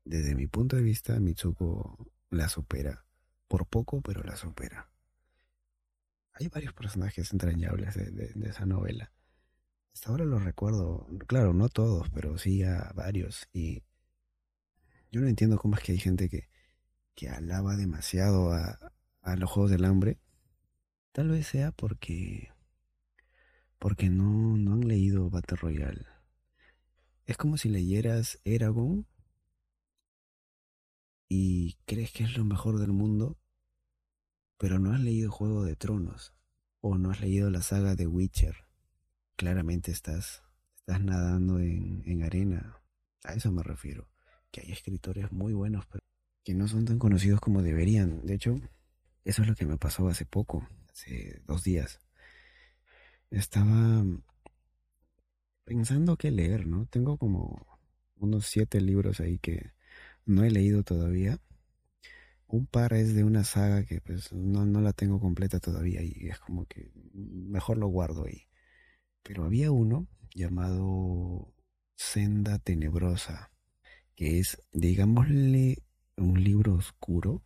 Desde 0.04 0.36
mi 0.36 0.48
punto 0.48 0.76
de 0.76 0.84
vista, 0.84 1.20
Mitsuko 1.20 2.12
la 2.30 2.50
supera. 2.50 3.06
Por 3.48 3.68
poco, 3.68 4.02
pero 4.02 4.24
la 4.24 4.36
supera. 4.36 4.90
Hay 6.34 6.50
varios 6.50 6.74
personajes 6.74 7.32
entrañables 7.32 7.96
de, 7.96 8.12
de 8.12 8.50
esa 8.50 8.66
novela. 8.66 9.15
Hasta 9.96 10.10
ahora 10.10 10.26
los 10.26 10.44
recuerdo, 10.44 11.08
claro, 11.26 11.54
no 11.54 11.70
todos, 11.70 12.10
pero 12.10 12.38
sí 12.38 12.64
a 12.64 12.92
varios. 12.96 13.48
Y 13.54 13.82
yo 15.10 15.22
no 15.22 15.28
entiendo 15.28 15.58
cómo 15.58 15.78
es 15.78 15.84
que 15.84 15.94
hay 15.94 16.00
gente 16.00 16.28
que, 16.28 16.50
que 17.16 17.30
alaba 17.30 17.78
demasiado 17.78 18.52
a, 18.52 18.92
a 19.22 19.36
los 19.38 19.50
Juegos 19.50 19.72
del 19.72 19.86
Hambre. 19.86 20.20
Tal 21.14 21.30
vez 21.30 21.48
sea 21.48 21.72
porque 21.72 22.52
porque 23.80 24.10
no, 24.10 24.58
no 24.58 24.74
han 24.74 24.86
leído 24.86 25.30
Battle 25.30 25.58
Royale. 25.62 26.06
Es 27.26 27.38
como 27.38 27.56
si 27.56 27.70
leyeras 27.70 28.42
Eragon 28.44 29.08
y 31.30 31.78
crees 31.86 32.12
que 32.12 32.26
es 32.26 32.38
lo 32.38 32.44
mejor 32.44 32.80
del 32.80 32.92
mundo, 32.92 33.38
pero 34.58 34.78
no 34.78 34.94
has 34.94 35.00
leído 35.00 35.32
Juego 35.32 35.64
de 35.64 35.78
Tronos 35.78 36.34
o 36.82 36.98
no 36.98 37.12
has 37.12 37.22
leído 37.22 37.50
la 37.50 37.62
saga 37.62 37.96
de 37.96 38.08
Witcher. 38.08 38.65
Claramente 39.36 39.92
estás, 39.92 40.44
estás 40.78 41.02
nadando 41.02 41.60
en, 41.60 42.04
en 42.06 42.24
arena. 42.24 42.82
A 43.24 43.34
eso 43.34 43.52
me 43.52 43.64
refiero 43.64 44.08
que 44.52 44.62
hay 44.62 44.72
escritores 44.72 45.32
muy 45.32 45.54
buenos, 45.54 45.86
pero 45.88 46.00
que 46.44 46.54
no 46.54 46.68
son 46.68 46.86
tan 46.86 47.00
conocidos 47.00 47.42
como 47.42 47.62
deberían. 47.62 48.26
De 48.26 48.36
hecho, 48.36 48.60
eso 49.26 49.42
es 49.42 49.48
lo 49.48 49.56
que 49.56 49.66
me 49.66 49.78
pasó 49.78 50.08
hace 50.08 50.26
poco, 50.26 50.68
hace 50.92 51.42
dos 51.46 51.64
días. 51.64 52.00
Estaba 53.32 54.06
pensando 55.66 56.16
qué 56.18 56.32
leer, 56.32 56.68
¿no? 56.68 56.86
Tengo 56.86 57.18
como 57.18 57.66
unos 58.18 58.46
siete 58.46 58.80
libros 58.80 59.20
ahí 59.20 59.40
que 59.40 59.72
no 60.26 60.44
he 60.44 60.52
leído 60.52 60.84
todavía. 60.84 61.40
Un 62.48 62.68
par 62.68 62.94
es 62.94 63.16
de 63.16 63.24
una 63.24 63.44
saga 63.44 63.84
que 63.86 64.00
pues 64.02 64.32
no, 64.32 64.66
no 64.66 64.80
la 64.82 64.94
tengo 64.94 65.20
completa 65.20 65.60
todavía 65.60 66.04
y 66.04 66.28
es 66.30 66.40
como 66.40 66.66
que 66.66 66.92
mejor 67.14 67.78
lo 67.78 67.88
guardo 67.88 68.26
ahí. 68.26 68.48
Pero 69.26 69.44
había 69.44 69.72
uno 69.72 70.08
llamado 70.34 71.54
Senda 71.96 72.60
Tenebrosa 72.60 73.52
que 74.16 74.40
es, 74.40 74.62
digámosle, 74.72 75.84
un 76.18 76.42
libro 76.42 76.76
oscuro, 76.76 77.44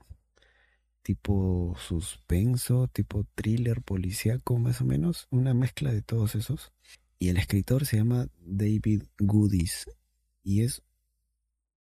tipo 1.01 1.75
suspenso, 1.79 2.87
tipo 2.87 3.25
thriller 3.35 3.81
policíaco 3.81 4.59
más 4.59 4.81
o 4.81 4.85
menos, 4.85 5.27
una 5.31 5.53
mezcla 5.53 5.91
de 5.91 6.03
todos 6.03 6.35
esos. 6.35 6.71
Y 7.17 7.29
el 7.29 7.37
escritor 7.37 7.85
se 7.85 7.97
llama 7.97 8.27
David 8.39 9.03
Goodies 9.17 9.89
y 10.43 10.61
es 10.61 10.83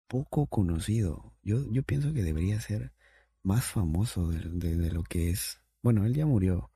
poco 0.07 0.47
conocido. 0.47 1.35
Yo, 1.43 1.71
yo 1.71 1.83
pienso 1.83 2.15
que 2.15 2.23
debería 2.23 2.61
ser 2.61 2.93
más 3.43 3.65
famoso 3.65 4.29
de, 4.29 4.77
de, 4.77 4.91
lo 4.91 5.03
que 5.03 5.31
es. 5.31 5.61
Bueno, 5.83 6.07
él 6.07 6.15
ya 6.15 6.25
murió, 6.25 6.71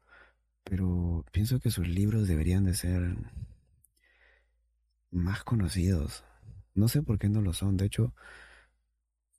pero 0.64 1.24
pienso 1.32 1.60
que 1.60 1.70
sus 1.70 1.88
libros 1.88 2.28
deberían 2.28 2.64
de 2.64 2.74
ser 2.74 3.16
más 5.10 5.44
conocidos. 5.44 6.24
No 6.74 6.88
sé 6.88 7.02
por 7.02 7.18
qué 7.18 7.28
no 7.28 7.42
lo 7.42 7.52
son. 7.52 7.76
De 7.76 7.86
hecho, 7.86 8.14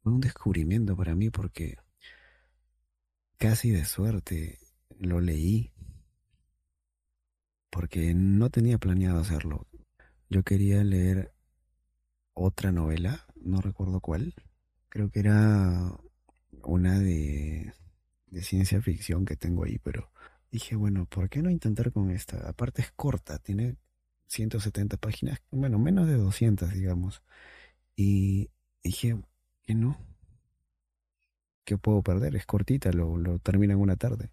fue 0.01 0.13
un 0.13 0.21
descubrimiento 0.21 0.95
para 0.95 1.15
mí 1.15 1.29
porque 1.29 1.77
casi 3.37 3.71
de 3.71 3.85
suerte 3.85 4.59
lo 4.99 5.19
leí. 5.19 5.73
Porque 7.69 8.13
no 8.13 8.49
tenía 8.49 8.77
planeado 8.77 9.19
hacerlo. 9.19 9.67
Yo 10.29 10.43
quería 10.43 10.83
leer 10.83 11.33
otra 12.33 12.71
novela, 12.71 13.25
no 13.35 13.61
recuerdo 13.61 13.99
cuál. 13.99 14.35
Creo 14.89 15.09
que 15.09 15.19
era 15.19 15.97
una 16.63 16.99
de, 16.99 17.73
de 18.27 18.43
ciencia 18.43 18.81
ficción 18.81 19.25
que 19.25 19.35
tengo 19.35 19.63
ahí, 19.63 19.79
pero 19.79 20.12
dije, 20.53 20.75
bueno, 20.75 21.07
¿por 21.07 21.29
qué 21.29 21.41
no 21.41 21.49
intentar 21.49 21.91
con 21.91 22.11
esta? 22.11 22.47
Aparte 22.47 22.83
es 22.83 22.91
corta, 22.91 23.39
tiene 23.39 23.75
170 24.27 24.97
páginas, 24.97 25.41
bueno, 25.49 25.79
menos 25.79 26.07
de 26.07 26.13
200, 26.15 26.71
digamos. 26.71 27.23
Y 27.95 28.51
dije, 28.83 29.19
que 29.63 29.73
no, 29.73 29.97
¿qué 31.65 31.77
puedo 31.79 32.03
perder? 32.03 32.35
Es 32.35 32.45
cortita, 32.45 32.91
lo, 32.91 33.17
lo 33.17 33.41
en 33.43 33.75
una 33.75 33.95
tarde. 33.95 34.31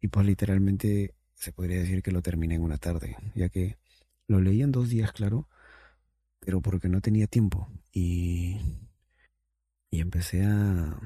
Y 0.00 0.08
pues 0.08 0.26
literalmente 0.26 1.14
se 1.34 1.52
podría 1.52 1.78
decir 1.78 2.02
que 2.02 2.10
lo 2.10 2.22
terminé 2.22 2.56
en 2.56 2.62
una 2.62 2.78
tarde, 2.78 3.16
ya 3.36 3.48
que 3.50 3.78
lo 4.26 4.40
leí 4.40 4.62
en 4.62 4.72
dos 4.72 4.88
días, 4.88 5.12
claro, 5.12 5.48
pero 6.40 6.60
porque 6.60 6.88
no 6.88 7.00
tenía 7.00 7.28
tiempo. 7.28 7.68
Y, 7.92 8.58
y 9.90 10.00
empecé 10.00 10.44
a, 10.44 10.98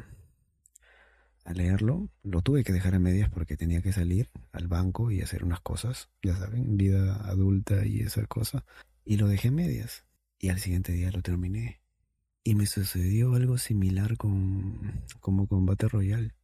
a 1.45 1.53
leerlo. 1.53 2.09
Lo 2.23 2.43
tuve 2.43 2.65
que 2.65 2.73
dejar 2.73 2.95
a 2.95 2.99
medias 2.99 3.31
porque 3.31 3.57
tenía 3.57 3.83
que 3.83 3.93
salir 3.93 4.31
al 4.53 4.69
banco 4.69 5.11
y 5.11 5.21
hacer 5.21 5.45
unas 5.45 5.61
cosas, 5.61 6.09
ya 6.23 6.37
saben, 6.37 6.77
vida 6.77 7.17
adulta 7.29 7.87
y 7.87 8.01
esa 8.01 8.27
cosa. 8.27 8.65
Y 9.05 9.17
lo 9.17 9.29
dejé 9.29 9.49
a 9.49 9.53
medias. 9.53 10.05
y 10.39 10.51
al 10.51 10.59
siguiente 10.61 10.93
día 10.93 11.11
lo 11.11 11.23
terminé. 11.23 11.81
Y 12.43 12.55
me 12.55 12.67
sucedió 12.67 13.35
algo 13.35 13.57
similar 13.59 14.17
con 14.17 15.05
como 15.21 15.47
Royale. 15.47 16.35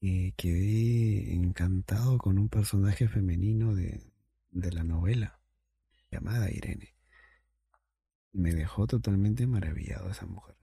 Que 0.00 0.34
quedé 0.36 1.34
encantado 1.34 2.18
con 2.18 2.38
un 2.38 2.48
personaje 2.50 3.08
femenino 3.08 3.74
de, 3.74 4.02
de 4.50 4.72
la 4.72 4.84
novela, 4.84 5.40
llamada 6.10 6.50
Irene. 6.50 6.94
Me 8.32 8.52
dejó 8.52 8.86
totalmente 8.86 9.46
maravillado 9.46 10.10
esa 10.10 10.26
mujer. 10.26 10.56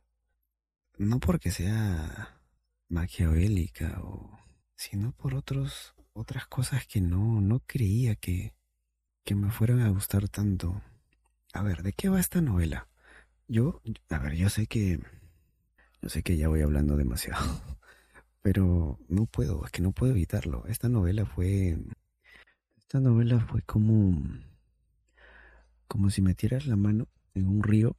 No 0.99 1.19
porque 1.19 1.49
sea 1.49 2.42
maquiavélica 2.93 3.99
o 4.01 4.29
sino 4.75 5.11
por 5.13 5.35
otros 5.35 5.95
otras 6.13 6.45
cosas 6.47 6.85
que 6.87 7.01
no 7.01 7.41
no 7.41 7.59
creía 7.65 8.15
que 8.15 8.53
que 9.23 9.35
me 9.35 9.51
fueran 9.51 9.81
a 9.81 9.89
gustar 9.89 10.27
tanto. 10.27 10.81
A 11.53 11.61
ver, 11.63 11.83
¿de 11.83 11.93
qué 11.93 12.09
va 12.09 12.19
esta 12.19 12.41
novela? 12.41 12.89
Yo, 13.47 13.81
a 14.09 14.19
ver, 14.19 14.35
yo 14.35 14.49
sé 14.49 14.67
que 14.67 14.99
yo 16.01 16.09
sé 16.09 16.23
que 16.23 16.37
ya 16.37 16.49
voy 16.49 16.61
hablando 16.61 16.97
demasiado, 16.97 17.43
pero 18.41 18.99
no 19.07 19.25
puedo, 19.25 19.65
es 19.65 19.71
que 19.71 19.81
no 19.81 19.91
puedo 19.93 20.11
evitarlo. 20.11 20.65
Esta 20.67 20.89
novela 20.89 21.25
fue 21.25 21.77
esta 22.77 22.99
novela 22.99 23.39
fue 23.39 23.61
como 23.63 24.21
como 25.87 26.09
si 26.09 26.21
metieras 26.21 26.65
la 26.65 26.75
mano 26.75 27.07
en 27.33 27.47
un 27.47 27.63
río 27.63 27.95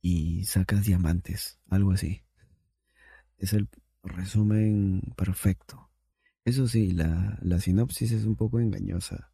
y 0.00 0.44
sacas 0.44 0.84
diamantes, 0.86 1.58
algo 1.68 1.92
así. 1.92 2.22
Es 3.38 3.52
el 3.52 3.68
resumen 4.02 5.02
perfecto. 5.16 5.90
Eso 6.44 6.68
sí, 6.68 6.92
la, 6.92 7.38
la 7.42 7.60
sinopsis 7.60 8.12
es 8.12 8.24
un 8.24 8.36
poco 8.36 8.60
engañosa. 8.60 9.32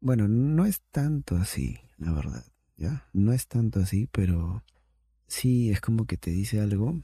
Bueno, 0.00 0.28
no 0.28 0.66
es 0.66 0.82
tanto 0.92 1.36
así, 1.36 1.80
la 1.98 2.12
verdad, 2.12 2.44
¿ya? 2.76 3.08
No 3.12 3.32
es 3.32 3.48
tanto 3.48 3.80
así, 3.80 4.06
pero 4.12 4.62
sí 5.28 5.70
es 5.70 5.80
como 5.80 6.06
que 6.06 6.16
te 6.18 6.30
dice 6.30 6.60
algo 6.60 7.02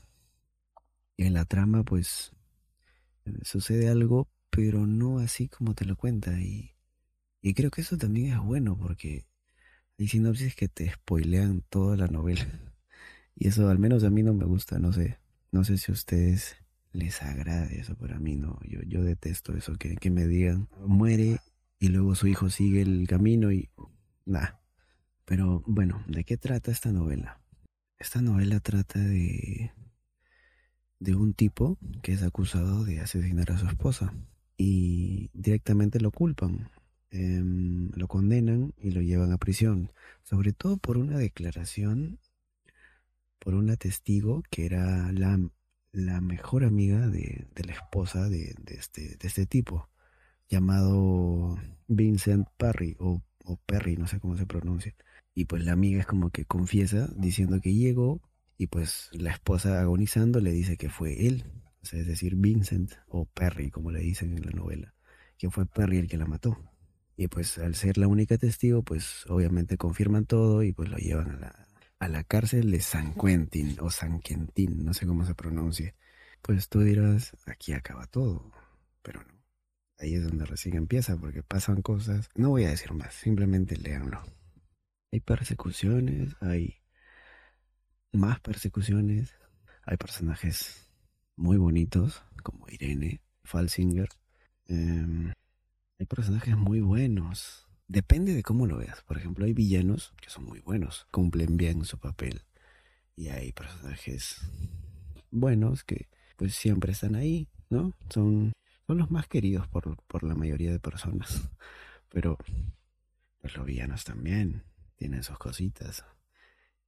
y 1.16 1.24
en 1.24 1.34
la 1.34 1.44
trama 1.44 1.84
pues 1.84 2.32
sucede 3.42 3.88
algo, 3.88 4.28
pero 4.50 4.86
no 4.86 5.18
así 5.18 5.48
como 5.48 5.74
te 5.74 5.84
lo 5.84 5.96
cuenta 5.96 6.40
y, 6.40 6.74
y 7.42 7.54
creo 7.54 7.70
que 7.70 7.82
eso 7.82 7.98
también 7.98 8.32
es 8.34 8.40
bueno 8.40 8.76
porque 8.78 9.26
hay 9.98 10.08
sinopsis 10.08 10.56
que 10.56 10.68
te 10.68 10.90
spoilean 10.92 11.62
toda 11.70 11.96
la 11.96 12.08
novela 12.08 12.46
y 13.36 13.48
eso 13.48 13.68
al 13.68 13.78
menos 13.78 14.04
a 14.04 14.10
mí 14.10 14.22
no 14.22 14.34
me 14.34 14.46
gusta, 14.46 14.78
no 14.78 14.92
sé, 14.92 15.18
no 15.52 15.64
sé 15.64 15.78
si 15.78 15.90
a 15.90 15.94
ustedes 15.94 16.56
les 16.92 17.22
agrade 17.22 17.80
eso, 17.80 17.96
pero 17.96 18.16
a 18.16 18.18
mí 18.18 18.36
no, 18.36 18.58
yo, 18.64 18.80
yo 18.82 19.02
detesto 19.02 19.56
eso, 19.56 19.76
que, 19.76 19.96
que 19.96 20.10
me 20.10 20.26
digan, 20.26 20.68
muere 20.86 21.38
y 21.78 21.88
luego 21.88 22.14
su 22.14 22.26
hijo 22.26 22.50
sigue 22.50 22.82
el 22.82 23.06
camino 23.08 23.52
y 23.52 23.70
nada. 24.24 24.60
Pero 25.24 25.62
bueno, 25.66 26.02
¿de 26.08 26.24
qué 26.24 26.36
trata 26.36 26.70
esta 26.70 26.90
novela? 26.92 27.40
Esta 27.98 28.20
novela 28.22 28.60
trata 28.60 28.98
de 28.98 29.72
de 31.00 31.14
un 31.14 31.32
tipo 31.32 31.78
que 32.02 32.12
es 32.12 32.22
acusado 32.22 32.84
de 32.84 33.00
asesinar 33.00 33.50
a 33.50 33.58
su 33.58 33.66
esposa 33.66 34.14
y 34.56 35.30
directamente 35.32 35.98
lo 35.98 36.10
culpan, 36.10 36.70
em, 37.10 37.90
lo 37.94 38.06
condenan 38.06 38.74
y 38.76 38.90
lo 38.90 39.00
llevan 39.00 39.32
a 39.32 39.38
prisión, 39.38 39.90
sobre 40.22 40.52
todo 40.52 40.76
por 40.76 40.98
una 40.98 41.18
declaración, 41.18 42.20
por 43.40 43.54
una 43.54 43.76
testigo 43.76 44.42
que 44.50 44.66
era 44.66 45.10
la, 45.12 45.38
la 45.92 46.20
mejor 46.20 46.64
amiga 46.64 47.08
de, 47.08 47.48
de 47.54 47.64
la 47.64 47.72
esposa 47.72 48.28
de, 48.28 48.54
de, 48.60 48.74
este, 48.74 49.16
de 49.16 49.28
este 49.28 49.46
tipo 49.46 49.88
llamado 50.48 51.58
Vincent 51.88 52.46
Perry 52.56 52.96
o, 53.00 53.22
o 53.44 53.56
Perry, 53.66 53.96
no 53.96 54.06
sé 54.06 54.20
cómo 54.20 54.36
se 54.36 54.46
pronuncia. 54.46 54.94
Y 55.34 55.46
pues 55.46 55.64
la 55.64 55.72
amiga 55.72 56.00
es 56.00 56.06
como 56.06 56.30
que 56.30 56.44
confiesa 56.44 57.08
diciendo 57.16 57.60
que 57.60 57.74
llegó 57.74 58.20
y 58.58 58.66
pues 58.66 59.08
la 59.12 59.30
esposa 59.30 59.80
agonizando 59.80 60.40
le 60.40 60.52
dice 60.52 60.76
que 60.76 60.90
fue 60.90 61.26
él, 61.26 61.44
es 61.82 62.06
decir, 62.06 62.36
Vincent 62.36 62.92
o 63.08 63.24
Perry, 63.24 63.70
como 63.70 63.90
le 63.90 64.00
dicen 64.00 64.36
en 64.36 64.44
la 64.44 64.52
novela, 64.52 64.94
que 65.38 65.50
fue 65.50 65.66
Perry 65.66 65.98
el 65.98 66.08
que 66.08 66.18
la 66.18 66.26
mató. 66.26 66.58
Y 67.16 67.28
pues 67.28 67.58
al 67.58 67.74
ser 67.74 67.96
la 67.96 68.08
única 68.08 68.36
testigo, 68.38 68.82
pues 68.82 69.24
obviamente 69.28 69.78
confirman 69.78 70.26
todo 70.26 70.62
y 70.62 70.72
pues 70.72 70.90
lo 70.90 70.98
llevan 70.98 71.30
a 71.30 71.36
la, 71.38 71.69
a 72.00 72.08
la 72.08 72.24
cárcel 72.24 72.70
de 72.70 72.80
San 72.80 73.14
Quentin 73.14 73.76
o 73.80 73.90
San 73.90 74.20
Quentin, 74.20 74.84
no 74.84 74.94
sé 74.94 75.06
cómo 75.06 75.24
se 75.24 75.34
pronuncia. 75.34 75.94
Pues 76.42 76.68
tú 76.70 76.80
dirás, 76.80 77.36
aquí 77.46 77.74
acaba 77.74 78.06
todo, 78.06 78.50
pero 79.02 79.22
no. 79.22 79.38
Ahí 79.98 80.14
es 80.14 80.24
donde 80.24 80.46
recién 80.46 80.76
empieza, 80.76 81.18
porque 81.18 81.42
pasan 81.42 81.82
cosas. 81.82 82.30
No 82.34 82.48
voy 82.48 82.64
a 82.64 82.70
decir 82.70 82.92
más, 82.94 83.14
simplemente 83.14 83.76
léanlo. 83.76 84.22
Hay 85.12 85.20
persecuciones, 85.20 86.34
hay 86.40 86.80
más 88.12 88.40
persecuciones, 88.40 89.34
hay 89.82 89.98
personajes 89.98 90.88
muy 91.36 91.58
bonitos, 91.58 92.22
como 92.42 92.66
Irene, 92.70 93.20
Falsinger. 93.44 94.08
Eh, 94.68 95.34
hay 95.98 96.06
personajes 96.06 96.56
muy 96.56 96.80
buenos. 96.80 97.69
Depende 97.90 98.34
de 98.34 98.44
cómo 98.44 98.68
lo 98.68 98.76
veas. 98.76 99.02
Por 99.02 99.18
ejemplo, 99.18 99.44
hay 99.46 99.52
villanos 99.52 100.14
que 100.22 100.30
son 100.30 100.44
muy 100.44 100.60
buenos, 100.60 101.08
cumplen 101.10 101.56
bien 101.56 101.84
su 101.84 101.98
papel. 101.98 102.42
Y 103.16 103.30
hay 103.30 103.50
personajes 103.50 104.42
buenos 105.32 105.82
que 105.82 106.08
pues 106.36 106.54
siempre 106.54 106.92
están 106.92 107.16
ahí, 107.16 107.48
¿no? 107.68 107.92
Son 108.08 108.52
son 108.86 108.98
los 108.98 109.10
más 109.10 109.26
queridos 109.26 109.66
por, 109.66 109.96
por 110.06 110.22
la 110.22 110.36
mayoría 110.36 110.70
de 110.70 110.78
personas. 110.78 111.50
Pero 112.10 112.38
pues 113.40 113.56
los 113.56 113.66
villanos 113.66 114.04
también 114.04 114.62
tienen 114.94 115.24
sus 115.24 115.38
cositas. 115.38 116.04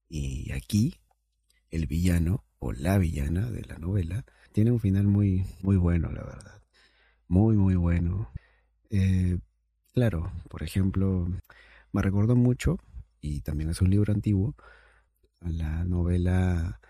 Y 0.08 0.52
aquí 0.52 1.00
el 1.70 1.88
villano 1.88 2.44
o 2.60 2.72
la 2.72 2.98
villana 2.98 3.50
de 3.50 3.62
la 3.62 3.76
novela 3.78 4.24
tiene 4.52 4.70
un 4.70 4.78
final 4.78 5.08
muy, 5.08 5.46
muy 5.62 5.76
bueno, 5.76 6.12
la 6.12 6.22
verdad. 6.22 6.62
Muy, 7.26 7.56
muy 7.56 7.74
bueno. 7.74 8.30
Eh, 8.88 9.40
claro, 9.92 10.32
por 10.48 10.62
ejemplo, 10.62 11.28
me 11.92 12.02
recordó 12.02 12.36
mucho, 12.36 12.78
y 13.20 13.40
también 13.40 13.70
es 13.70 13.80
un 13.80 13.90
libro 13.90 14.12
antiguo, 14.12 14.54
la 15.40 15.84
novela 15.84 16.80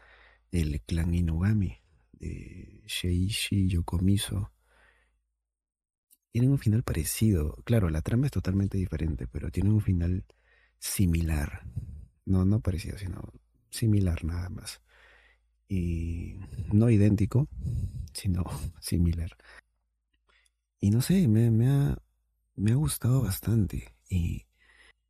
El 0.50 0.80
clan 0.82 1.14
Inugami 1.14 1.78
de 2.12 2.82
Sheishi 2.86 3.68
Yokomiso 3.68 4.53
tienen 6.32 6.50
un 6.50 6.59
final 6.59 6.82
parecido. 6.82 7.57
Claro, 7.64 7.90
la 7.90 8.00
trama 8.00 8.26
es 8.26 8.32
totalmente 8.32 8.78
diferente, 8.78 9.26
pero 9.26 9.50
tienen 9.50 9.72
un 9.72 9.82
final 9.82 10.24
similar. 10.78 11.64
No, 12.24 12.44
no 12.44 12.61
parecido, 12.61 12.96
sino 12.98 13.22
similar 13.70 14.24
nada 14.24 14.48
más. 14.48 14.80
Y 15.68 16.36
no 16.72 16.90
idéntico, 16.90 17.48
sino 18.14 18.44
similar. 18.80 19.36
Y 20.80 20.90
no 20.90 21.03
sé, 21.03 21.28
me, 21.28 21.68
ha, 21.68 21.98
me 22.62 22.72
ha 22.72 22.76
gustado 22.76 23.22
bastante. 23.22 23.94
Y, 24.08 24.46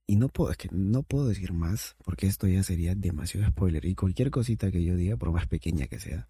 y 0.07 0.17
no 0.17 0.29
puedo, 0.29 0.51
es 0.51 0.57
que 0.57 0.69
no 0.73 1.03
puedo 1.03 1.29
decir 1.29 1.53
más, 1.53 1.97
porque 2.05 2.27
esto 2.27 2.47
ya 2.47 2.63
sería 2.63 2.95
demasiado 2.95 3.47
spoiler. 3.49 3.85
Y 3.85 3.95
cualquier 3.95 4.31
cosita 4.31 4.71
que 4.71 4.85
yo 4.85 4.97
diga, 4.97 5.17
por 5.17 5.33
más 5.33 5.47
pequeña 5.47 5.87
que 5.87 6.01
sea, 6.01 6.29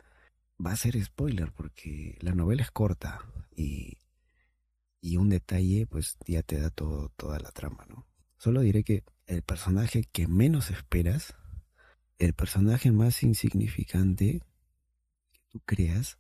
va 0.65 0.73
a 0.73 0.77
ser 0.77 1.03
spoiler, 1.03 1.53
porque 1.53 2.19
la 2.21 2.35
novela 2.35 2.63
es 2.63 2.71
corta. 2.71 3.21
Y 3.57 3.99
y 5.03 5.17
un 5.17 5.29
detalle 5.29 5.87
pues 5.87 6.17
ya 6.27 6.43
te 6.43 6.59
da 6.59 6.71
todo, 6.71 7.11
toda 7.17 7.39
la 7.41 7.51
trama, 7.51 7.85
¿no? 7.89 8.07
Solo 8.39 8.61
diré 8.61 8.85
que 8.85 9.05
el 9.27 9.43
personaje 9.43 10.05
que 10.05 10.29
menos 10.29 10.71
esperas, 10.71 11.35
el 12.19 12.33
personaje 12.33 12.93
más 12.93 13.23
insignificante 13.23 14.41
que 15.33 15.41
tú 15.51 15.61
creas 15.67 16.19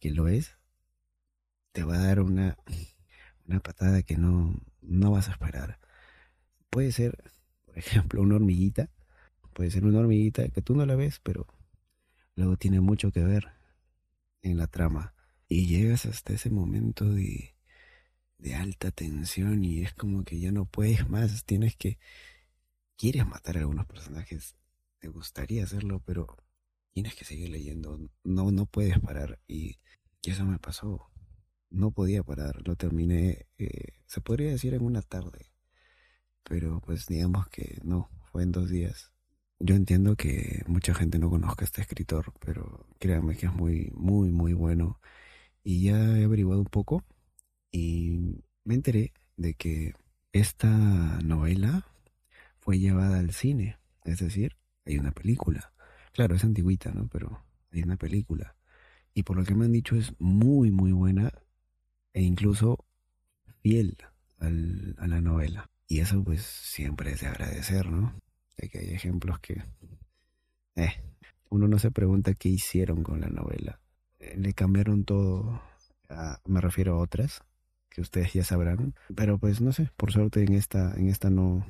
que 0.00 0.10
lo 0.10 0.28
es, 0.28 0.56
te 1.72 1.84
va 1.84 1.96
a 1.96 2.06
dar 2.06 2.20
una, 2.20 2.56
una 3.46 3.60
patada 3.60 4.02
que 4.02 4.16
no, 4.16 4.54
no 4.82 5.10
vas 5.10 5.28
a 5.28 5.32
esperar. 5.32 5.78
Puede 6.70 6.92
ser, 6.92 7.16
por 7.64 7.78
ejemplo, 7.78 8.22
una 8.22 8.36
hormiguita, 8.36 8.90
puede 9.52 9.70
ser 9.70 9.84
una 9.84 10.00
hormiguita 10.00 10.48
que 10.48 10.62
tú 10.62 10.74
no 10.74 10.86
la 10.86 10.96
ves, 10.96 11.20
pero 11.22 11.46
luego 12.34 12.56
tiene 12.56 12.80
mucho 12.80 13.12
que 13.12 13.24
ver 13.24 13.52
en 14.42 14.58
la 14.58 14.66
trama. 14.66 15.14
Y 15.48 15.66
llegas 15.66 16.06
hasta 16.06 16.32
ese 16.32 16.50
momento 16.50 17.04
de, 17.04 17.56
de 18.38 18.54
alta 18.54 18.90
tensión 18.90 19.64
y 19.64 19.82
es 19.82 19.94
como 19.94 20.24
que 20.24 20.38
ya 20.38 20.52
no 20.52 20.66
puedes 20.66 21.08
más, 21.08 21.44
tienes 21.44 21.76
que, 21.76 21.98
quieres 22.96 23.26
matar 23.26 23.56
a 23.56 23.60
algunos 23.60 23.86
personajes, 23.86 24.56
te 24.98 25.08
gustaría 25.08 25.64
hacerlo, 25.64 26.02
pero 26.04 26.36
tienes 26.92 27.14
que 27.14 27.24
seguir 27.24 27.50
leyendo, 27.50 27.98
no, 28.24 28.50
no 28.50 28.66
puedes 28.66 28.98
parar 29.00 29.40
y, 29.46 29.78
eso 30.22 30.44
me 30.44 30.58
pasó, 30.58 31.08
no 31.76 31.90
podía 31.90 32.22
parar, 32.22 32.66
lo 32.66 32.76
terminé, 32.76 33.46
eh, 33.58 33.94
se 34.06 34.20
podría 34.20 34.50
decir 34.50 34.74
en 34.74 34.82
una 34.82 35.02
tarde, 35.02 35.52
pero 36.42 36.80
pues 36.80 37.06
digamos 37.06 37.48
que 37.48 37.78
no, 37.84 38.10
fue 38.32 38.42
en 38.42 38.52
dos 38.52 38.70
días. 38.70 39.12
Yo 39.58 39.74
entiendo 39.74 40.16
que 40.16 40.62
mucha 40.66 40.94
gente 40.94 41.18
no 41.18 41.30
conozca 41.30 41.64
este 41.64 41.80
escritor, 41.82 42.32
pero 42.40 42.86
créanme 42.98 43.36
que 43.36 43.46
es 43.46 43.52
muy, 43.52 43.90
muy, 43.94 44.30
muy 44.30 44.52
bueno. 44.52 45.00
Y 45.64 45.84
ya 45.84 46.18
he 46.18 46.24
averiguado 46.24 46.60
un 46.60 46.66
poco 46.66 47.04
y 47.72 48.42
me 48.64 48.74
enteré 48.74 49.12
de 49.36 49.54
que 49.54 49.94
esta 50.32 50.68
novela 51.24 51.86
fue 52.58 52.78
llevada 52.78 53.18
al 53.18 53.32
cine. 53.32 53.78
Es 54.04 54.18
decir, 54.20 54.56
hay 54.84 54.98
una 54.98 55.12
película. 55.12 55.72
Claro, 56.12 56.34
es 56.36 56.44
antigüita, 56.44 56.92
¿no? 56.92 57.08
Pero 57.08 57.42
hay 57.72 57.82
una 57.82 57.96
película. 57.96 58.56
Y 59.14 59.22
por 59.22 59.36
lo 59.36 59.44
que 59.44 59.54
me 59.54 59.64
han 59.64 59.72
dicho 59.72 59.96
es 59.96 60.12
muy, 60.18 60.70
muy 60.70 60.92
buena 60.92 61.32
e 62.16 62.22
incluso 62.22 62.82
fiel 63.60 63.98
al, 64.38 64.96
a 64.98 65.06
la 65.06 65.20
novela. 65.20 65.68
Y 65.86 66.00
eso 66.00 66.24
pues 66.24 66.42
siempre 66.42 67.12
es 67.12 67.20
de 67.20 67.26
agradecer, 67.26 67.90
¿no? 67.90 68.14
De 68.56 68.70
que 68.70 68.78
hay 68.78 68.90
ejemplos 68.94 69.38
que... 69.40 69.62
Eh, 70.76 70.94
uno 71.50 71.68
no 71.68 71.78
se 71.78 71.90
pregunta 71.90 72.32
qué 72.32 72.48
hicieron 72.48 73.02
con 73.02 73.20
la 73.20 73.28
novela. 73.28 73.80
Le 74.34 74.54
cambiaron 74.54 75.04
todo, 75.04 75.60
me 76.46 76.62
refiero 76.62 76.94
a 76.94 76.98
otras, 77.00 77.42
que 77.90 78.00
ustedes 78.00 78.32
ya 78.32 78.44
sabrán. 78.44 78.94
Pero 79.14 79.36
pues 79.36 79.60
no 79.60 79.72
sé, 79.72 79.90
por 79.98 80.10
suerte 80.10 80.42
en 80.42 80.54
esta, 80.54 80.94
en 80.96 81.10
esta 81.10 81.28
no, 81.28 81.66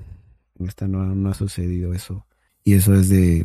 en 0.60 0.68
esta 0.68 0.86
no, 0.86 1.04
no 1.16 1.28
ha 1.28 1.34
sucedido 1.34 1.92
eso. 1.92 2.24
Y 2.62 2.74
eso 2.74 2.94
es 2.94 3.08
de, 3.08 3.44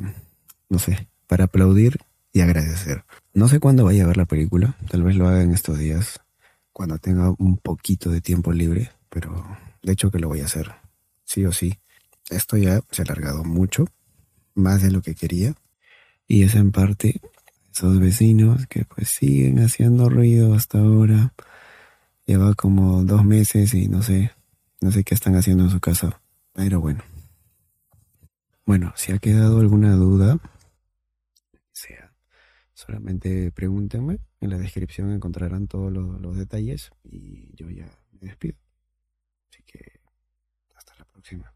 no 0.70 0.78
sé, 0.78 1.08
para 1.26 1.46
aplaudir 1.46 1.98
y 2.32 2.42
agradecer. 2.42 3.06
No 3.34 3.48
sé 3.48 3.60
cuándo 3.60 3.86
vaya 3.86 4.04
a 4.04 4.08
ver 4.08 4.18
la 4.18 4.26
película, 4.26 4.78
tal 4.92 5.02
vez 5.02 5.16
lo 5.16 5.28
haga 5.28 5.42
en 5.42 5.52
estos 5.52 5.80
días, 5.80 6.22
cuando 6.82 6.98
tenga 6.98 7.32
un 7.38 7.58
poquito 7.58 8.10
de 8.10 8.22
tiempo 8.22 8.52
libre, 8.52 8.90
pero 9.08 9.46
de 9.84 9.92
hecho 9.92 10.10
que 10.10 10.18
lo 10.18 10.30
voy 10.30 10.42
a 10.42 10.46
hacer, 10.46 10.72
sí 11.26 11.46
o 11.46 11.52
sí. 11.52 11.78
Esto 12.32 12.58
ya 12.58 12.82
se 12.90 13.04
ha 13.04 13.06
alargado 13.06 13.44
mucho, 13.44 13.86
más 14.56 14.82
de 14.82 14.90
lo 14.90 15.04
que 15.04 15.14
quería, 15.14 15.54
y 16.26 16.42
es 16.42 16.56
en 16.56 16.72
parte 16.72 17.22
esos 17.72 18.00
vecinos 18.00 18.66
que 18.66 18.84
pues 18.86 19.10
siguen 19.10 19.60
haciendo 19.60 20.10
ruido 20.10 20.56
hasta 20.56 20.80
ahora. 20.80 21.36
Lleva 22.26 22.56
como 22.56 23.04
dos 23.04 23.24
meses 23.26 23.76
y 23.76 23.88
no 23.88 24.02
sé, 24.02 24.32
no 24.82 24.92
sé 24.92 25.04
qué 25.04 25.14
están 25.14 25.36
haciendo 25.36 25.66
en 25.66 25.70
su 25.70 25.80
casa, 25.80 26.20
pero 26.52 26.82
bueno. 26.82 27.04
Bueno, 28.66 28.92
si 28.96 29.12
ha 29.12 29.20
quedado 29.20 29.60
alguna 29.60 29.94
duda, 29.94 30.40
sea, 31.74 32.12
solamente 32.74 33.52
pregúntenme. 33.52 34.18
En 34.42 34.50
la 34.50 34.58
descripción 34.58 35.12
encontrarán 35.12 35.68
todos 35.68 35.94
los, 35.94 36.36
detalles 36.36 36.90
y 37.04 37.56
yo 37.56 37.70
ya 37.70 37.88
me 38.12 38.28
despido. 38.28 38.58
Así 39.52 39.62
que 39.64 40.02
hasta 40.76 40.96
la 40.96 41.06
próxima. 41.06 41.54